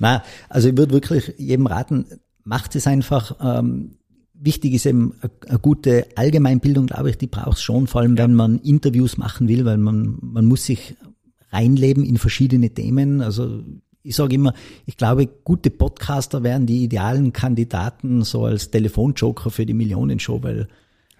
Nein, 0.00 0.20
also 0.48 0.68
ich 0.68 0.76
würde 0.76 0.92
wirklich 0.92 1.32
jedem 1.38 1.68
raten, 1.68 2.06
macht 2.42 2.74
es 2.74 2.88
einfach. 2.88 3.36
Ähm, 3.40 3.98
wichtig 4.44 4.74
ist 4.74 4.86
eben 4.86 5.14
eine- 5.20 5.58
gute 5.58 6.06
Allgemeinbildung, 6.16 6.86
glaube 6.86 7.10
ich, 7.10 7.18
die 7.18 7.26
braucht 7.26 7.56
es 7.58 7.62
schon, 7.62 7.86
vor 7.86 8.00
allem 8.02 8.18
wenn 8.18 8.34
man 8.34 8.58
Interviews 8.60 9.16
machen 9.16 9.48
will, 9.48 9.64
weil 9.64 9.78
man, 9.78 10.18
man 10.20 10.44
muss 10.44 10.64
sich 10.66 10.94
reinleben 11.50 12.04
in 12.04 12.18
verschiedene 12.18 12.70
Themen. 12.70 13.20
Also 13.20 13.62
ich 14.02 14.16
sage 14.16 14.34
immer, 14.34 14.52
ich 14.86 14.96
glaube, 14.96 15.28
gute 15.44 15.70
Podcaster 15.70 16.42
wären 16.42 16.66
die 16.66 16.84
idealen 16.84 17.32
Kandidaten 17.32 18.22
so 18.22 18.44
als 18.44 18.70
Telefonjoker 18.70 19.50
für 19.50 19.64
die 19.64 19.74
Millionenshow, 19.74 20.42
weil 20.42 20.68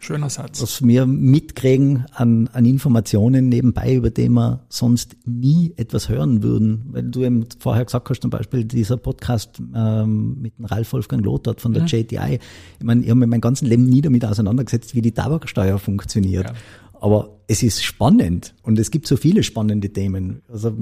Schöner 0.04 0.28
Satz. 0.28 0.60
was 0.60 0.86
wir 0.86 1.06
mitkriegen 1.06 2.04
an, 2.12 2.48
an 2.52 2.66
Informationen 2.66 3.48
nebenbei, 3.48 3.94
über 3.94 4.10
die 4.10 4.28
wir 4.28 4.66
sonst 4.68 5.16
nie 5.24 5.72
etwas 5.78 6.10
hören 6.10 6.42
würden. 6.42 6.84
Weil 6.90 7.04
du 7.04 7.24
eben 7.24 7.46
vorher 7.58 7.86
gesagt 7.86 8.10
hast, 8.10 8.20
zum 8.20 8.30
Beispiel 8.30 8.64
dieser 8.64 8.98
Podcast 8.98 9.62
ähm, 9.74 10.42
mit 10.42 10.58
dem 10.58 10.66
Ralf 10.66 10.92
Wolfgang 10.92 11.24
Lothar 11.24 11.54
von 11.56 11.72
der 11.72 11.84
JTI. 11.84 12.38
Ich 12.78 12.84
meine, 12.84 13.02
ich 13.02 13.08
habe 13.08 13.18
mich 13.18 13.28
mein 13.30 13.40
ganzes 13.40 13.66
Leben 13.66 13.88
nie 13.88 14.02
damit 14.02 14.26
auseinandergesetzt, 14.26 14.94
wie 14.94 15.00
die 15.00 15.12
Tabaksteuer 15.12 15.78
funktioniert. 15.78 16.50
Ja. 16.50 16.54
Aber 17.00 17.38
es 17.46 17.62
ist 17.62 17.82
spannend 17.82 18.54
und 18.62 18.78
es 18.78 18.90
gibt 18.90 19.06
so 19.06 19.16
viele 19.16 19.42
spannende 19.42 19.90
Themen. 19.90 20.42
Also 20.52 20.76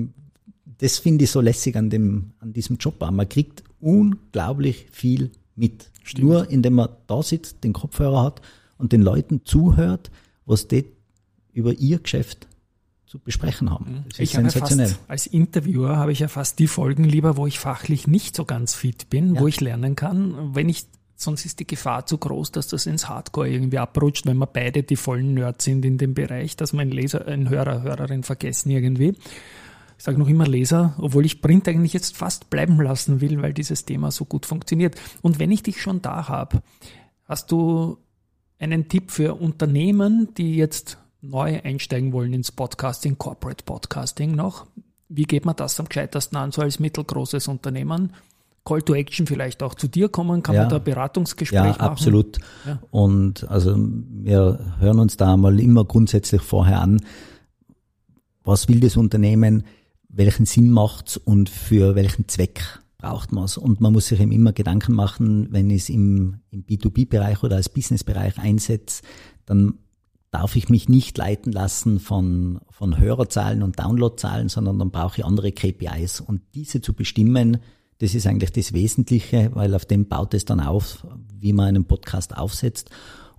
das 0.78 0.98
finde 0.98 1.24
ich 1.24 1.30
so 1.30 1.40
lässig 1.40 1.76
an 1.76 1.90
dem, 1.90 2.32
an 2.40 2.52
diesem 2.52 2.76
Job. 2.76 3.00
auch. 3.00 3.12
Man 3.12 3.28
kriegt 3.28 3.62
unglaublich 3.78 4.88
viel 4.90 5.30
mit. 5.54 5.92
Nur 6.18 6.50
indem 6.50 6.74
man 6.74 6.88
da 7.06 7.22
sitzt, 7.22 7.62
den 7.62 7.72
Kopfhörer 7.72 8.24
hat 8.24 8.42
und 8.82 8.92
den 8.92 9.00
Leuten 9.00 9.44
zuhört, 9.44 10.10
was 10.44 10.68
die 10.68 10.84
über 11.52 11.72
ihr 11.72 12.00
Geschäft 12.00 12.48
zu 13.06 13.18
besprechen 13.18 13.70
haben. 13.70 14.04
Das 14.08 14.18
ist 14.18 14.30
Ich 14.30 14.36
habe 14.36 14.50
sensationell. 14.50 14.88
fast, 14.88 15.00
als 15.10 15.26
Interviewer 15.26 15.96
habe 15.96 16.12
ich 16.12 16.18
ja 16.18 16.28
fast 16.28 16.58
die 16.58 16.66
Folgen 16.66 17.04
lieber, 17.04 17.36
wo 17.36 17.46
ich 17.46 17.58
fachlich 17.58 18.06
nicht 18.08 18.34
so 18.34 18.44
ganz 18.44 18.74
fit 18.74 19.08
bin, 19.08 19.38
wo 19.38 19.46
ich 19.46 19.60
lernen 19.60 19.94
kann. 19.94 20.54
Wenn 20.54 20.68
ich, 20.68 20.86
sonst 21.14 21.44
ist 21.44 21.60
die 21.60 21.66
Gefahr 21.66 22.06
zu 22.06 22.18
groß, 22.18 22.50
dass 22.50 22.66
das 22.66 22.86
ins 22.86 23.08
Hardcore 23.08 23.48
irgendwie 23.48 23.78
abrutscht, 23.78 24.26
wenn 24.26 24.38
wir 24.38 24.46
beide 24.46 24.82
die 24.82 24.96
vollen 24.96 25.34
Nerds 25.34 25.64
sind 25.64 25.84
in 25.84 25.96
dem 25.96 26.14
Bereich, 26.14 26.56
dass 26.56 26.72
mein 26.72 26.90
Leser, 26.90 27.26
ein 27.28 27.48
Hörer, 27.48 27.82
Hörerin 27.82 28.24
vergessen 28.24 28.70
irgendwie. 28.70 29.14
Ich 29.98 30.04
sage 30.04 30.18
noch 30.18 30.28
immer 30.28 30.48
Leser, 30.48 30.96
obwohl 30.98 31.24
ich 31.24 31.40
Print 31.40 31.68
eigentlich 31.68 31.92
jetzt 31.92 32.16
fast 32.16 32.50
bleiben 32.50 32.80
lassen 32.80 33.20
will, 33.20 33.40
weil 33.42 33.54
dieses 33.54 33.84
Thema 33.84 34.10
so 34.10 34.24
gut 34.24 34.46
funktioniert. 34.46 34.96
Und 35.20 35.38
wenn 35.38 35.52
ich 35.52 35.62
dich 35.62 35.80
schon 35.80 36.02
da 36.02 36.26
habe, 36.28 36.62
hast 37.26 37.52
du 37.52 37.98
einen 38.62 38.88
Tipp 38.88 39.10
für 39.10 39.34
Unternehmen, 39.34 40.28
die 40.36 40.56
jetzt 40.56 40.98
neu 41.20 41.60
einsteigen 41.62 42.12
wollen 42.12 42.32
ins 42.32 42.52
Podcasting, 42.52 43.18
Corporate 43.18 43.64
Podcasting 43.64 44.34
noch? 44.34 44.66
Wie 45.08 45.24
geht 45.24 45.44
man 45.44 45.56
das 45.56 45.78
am 45.80 45.88
gescheitersten 45.88 46.38
an, 46.38 46.52
so 46.52 46.62
als 46.62 46.78
mittelgroßes 46.78 47.48
Unternehmen? 47.48 48.12
Call 48.64 48.80
to 48.82 48.94
Action 48.94 49.26
vielleicht 49.26 49.62
auch 49.64 49.74
zu 49.74 49.88
dir 49.88 50.08
kommen? 50.08 50.42
Kann 50.44 50.54
Ja. 50.54 50.60
man 50.62 50.70
da 50.70 50.78
Beratungsgespräch 50.78 51.56
Ja, 51.58 51.66
machen? 51.66 51.80
absolut. 51.80 52.38
Ja. 52.64 52.78
Und 52.92 53.48
also 53.50 53.74
wir 53.76 54.76
hören 54.78 55.00
uns 55.00 55.16
da 55.16 55.36
mal 55.36 55.58
immer 55.58 55.84
grundsätzlich 55.84 56.42
vorher 56.42 56.80
an, 56.80 57.00
was 58.44 58.68
will 58.68 58.78
das 58.80 58.96
Unternehmen, 58.96 59.64
welchen 60.08 60.46
Sinn 60.46 60.70
macht's 60.70 61.16
und 61.16 61.48
für 61.48 61.96
welchen 61.96 62.28
Zweck 62.28 62.62
braucht 63.02 63.32
man 63.32 63.44
es. 63.44 63.58
Und 63.58 63.80
man 63.80 63.92
muss 63.92 64.06
sich 64.06 64.20
eben 64.20 64.32
immer 64.32 64.52
Gedanken 64.52 64.94
machen, 64.94 65.48
wenn 65.50 65.68
ich 65.70 65.82
es 65.82 65.88
im, 65.88 66.40
im 66.50 66.64
B2B-Bereich 66.64 67.42
oder 67.42 67.56
als 67.56 67.68
Business-Bereich 67.68 68.38
einsetze, 68.38 69.02
dann 69.44 69.74
darf 70.30 70.56
ich 70.56 70.68
mich 70.68 70.88
nicht 70.88 71.18
leiten 71.18 71.52
lassen 71.52 72.00
von, 72.00 72.60
von 72.70 72.98
Hörerzahlen 72.98 73.62
und 73.62 73.78
Downloadzahlen, 73.78 74.48
sondern 74.48 74.78
dann 74.78 74.90
brauche 74.90 75.18
ich 75.18 75.24
andere 75.24 75.52
KPIs. 75.52 76.20
Und 76.20 76.42
diese 76.54 76.80
zu 76.80 76.94
bestimmen, 76.94 77.58
das 77.98 78.14
ist 78.14 78.26
eigentlich 78.26 78.52
das 78.52 78.72
Wesentliche, 78.72 79.50
weil 79.52 79.74
auf 79.74 79.84
dem 79.84 80.08
baut 80.08 80.32
es 80.32 80.44
dann 80.44 80.60
auf, 80.60 81.06
wie 81.38 81.52
man 81.52 81.66
einen 81.66 81.84
Podcast 81.84 82.36
aufsetzt. 82.36 82.90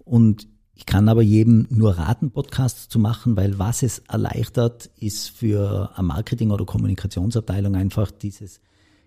Und 0.04 0.48
ich 0.76 0.86
kann 0.86 1.08
aber 1.08 1.22
jedem 1.22 1.68
nur 1.70 1.98
raten, 1.98 2.32
Podcasts 2.32 2.90
zu 2.90 3.00
machen, 3.00 3.38
weil 3.38 3.58
was 3.60 3.82
es 3.82 4.00
erleichtert, 4.00 4.90
ist 4.98 5.30
für 5.30 5.92
eine 5.96 6.08
Marketing- 6.08 6.52
oder 6.52 6.66
Kommunikationsabteilung 6.66 7.76
einfach 7.76 8.12
dieses 8.12 8.60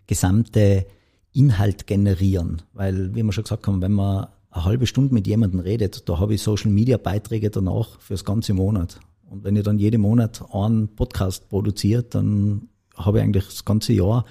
gesamte 0.07 0.87
Inhalt 1.33 1.87
generieren. 1.87 2.63
Weil, 2.73 3.15
wie 3.15 3.23
wir 3.23 3.33
schon 3.33 3.45
gesagt 3.45 3.67
haben, 3.67 3.83
wenn 3.83 3.93
man 3.93 4.29
eine 4.51 4.65
halbe 4.65 4.87
Stunde 4.87 5.13
mit 5.13 5.27
jemandem 5.27 5.61
redet, 5.61 6.09
da 6.09 6.19
habe 6.19 6.35
ich 6.35 6.43
Social 6.43 6.71
Media 6.71 6.97
Beiträge 6.97 7.51
danach 7.51 8.01
fürs 8.01 8.25
ganze 8.25 8.55
Monat. 8.55 9.01
Und 9.29 9.45
wenn 9.45 9.57
ich 9.57 9.65
dann 9.65 9.79
jeden 9.79 10.01
Monat 10.01 10.43
einen 10.53 10.89
Podcast 10.89 11.49
produziert, 11.49 12.15
dann 12.15 12.69
habe 12.95 13.19
ich 13.19 13.25
eigentlich 13.25 13.45
das 13.47 13.65
ganze 13.65 13.93
Jahr 13.93 14.25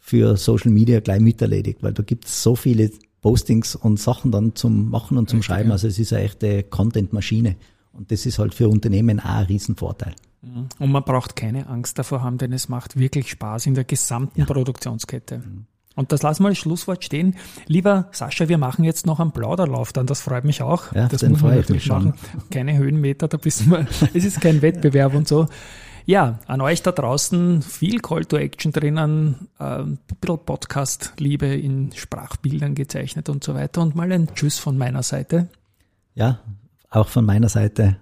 für 0.00 0.36
Social 0.36 0.70
Media 0.70 1.00
gleich 1.00 1.20
miterledigt, 1.20 1.82
weil 1.82 1.92
da 1.92 2.02
gibt 2.02 2.26
es 2.26 2.42
so 2.42 2.54
viele 2.54 2.90
Postings 3.20 3.76
und 3.76 3.98
Sachen 3.98 4.30
dann 4.30 4.54
zum 4.54 4.90
Machen 4.90 5.18
und 5.18 5.28
zum 5.28 5.42
Schreiben. 5.42 5.72
Also 5.72 5.88
es 5.88 5.98
ist 5.98 6.12
eine 6.12 6.24
echte 6.24 6.62
Content-Maschine. 6.62 7.56
Und 7.92 8.10
das 8.10 8.24
ist 8.24 8.38
halt 8.38 8.54
für 8.54 8.68
Unternehmen 8.68 9.20
auch 9.20 9.24
ein 9.24 9.46
Riesenvorteil. 9.46 10.14
Und 10.42 10.90
man 10.90 11.04
braucht 11.04 11.36
keine 11.36 11.66
Angst 11.66 11.98
davor 11.98 12.22
haben, 12.22 12.38
denn 12.38 12.52
es 12.52 12.68
macht 12.68 12.98
wirklich 12.98 13.30
Spaß 13.30 13.66
in 13.66 13.74
der 13.74 13.84
gesamten 13.84 14.46
Produktionskette. 14.46 15.38
Mhm. 15.38 15.66
Und 15.96 16.12
das 16.12 16.22
lassen 16.22 16.44
wir 16.44 16.48
als 16.48 16.58
Schlusswort 16.58 17.04
stehen. 17.04 17.36
Lieber 17.66 18.08
Sascha, 18.12 18.48
wir 18.48 18.58
machen 18.58 18.84
jetzt 18.84 19.06
noch 19.06 19.20
einen 19.20 19.32
Plauderlauf 19.32 19.92
dann, 19.92 20.06
das 20.06 20.20
freut 20.22 20.44
mich 20.44 20.62
auch. 20.62 20.94
Ja, 20.94 21.08
das 21.08 21.22
muss 21.24 21.42
man 21.42 21.56
natürlich 21.56 21.88
machen. 21.88 22.14
Keine 22.50 22.78
Höhenmeter, 22.78 23.28
da 23.28 23.44
wissen 23.44 23.70
wir, 23.70 23.86
es 24.14 24.24
ist 24.24 24.40
kein 24.40 24.62
Wettbewerb 24.62 25.14
und 25.14 25.28
so. 25.28 25.46
Ja, 26.06 26.38
an 26.46 26.60
euch 26.60 26.82
da 26.82 26.92
draußen 26.92 27.60
viel 27.60 28.00
Call 28.00 28.24
to 28.24 28.36
Action 28.38 28.72
drinnen, 28.72 29.48
äh, 29.58 29.64
ein 29.64 29.98
bisschen 30.20 30.38
Podcast-Liebe 30.38 31.46
in 31.46 31.92
Sprachbildern 31.94 32.74
gezeichnet 32.74 33.28
und 33.28 33.44
so 33.44 33.54
weiter. 33.54 33.82
Und 33.82 33.94
mal 33.94 34.10
ein 34.10 34.34
Tschüss 34.34 34.58
von 34.58 34.78
meiner 34.78 35.02
Seite. 35.02 35.48
Ja, 36.14 36.40
auch 36.88 37.08
von 37.08 37.26
meiner 37.26 37.48
Seite 37.48 37.96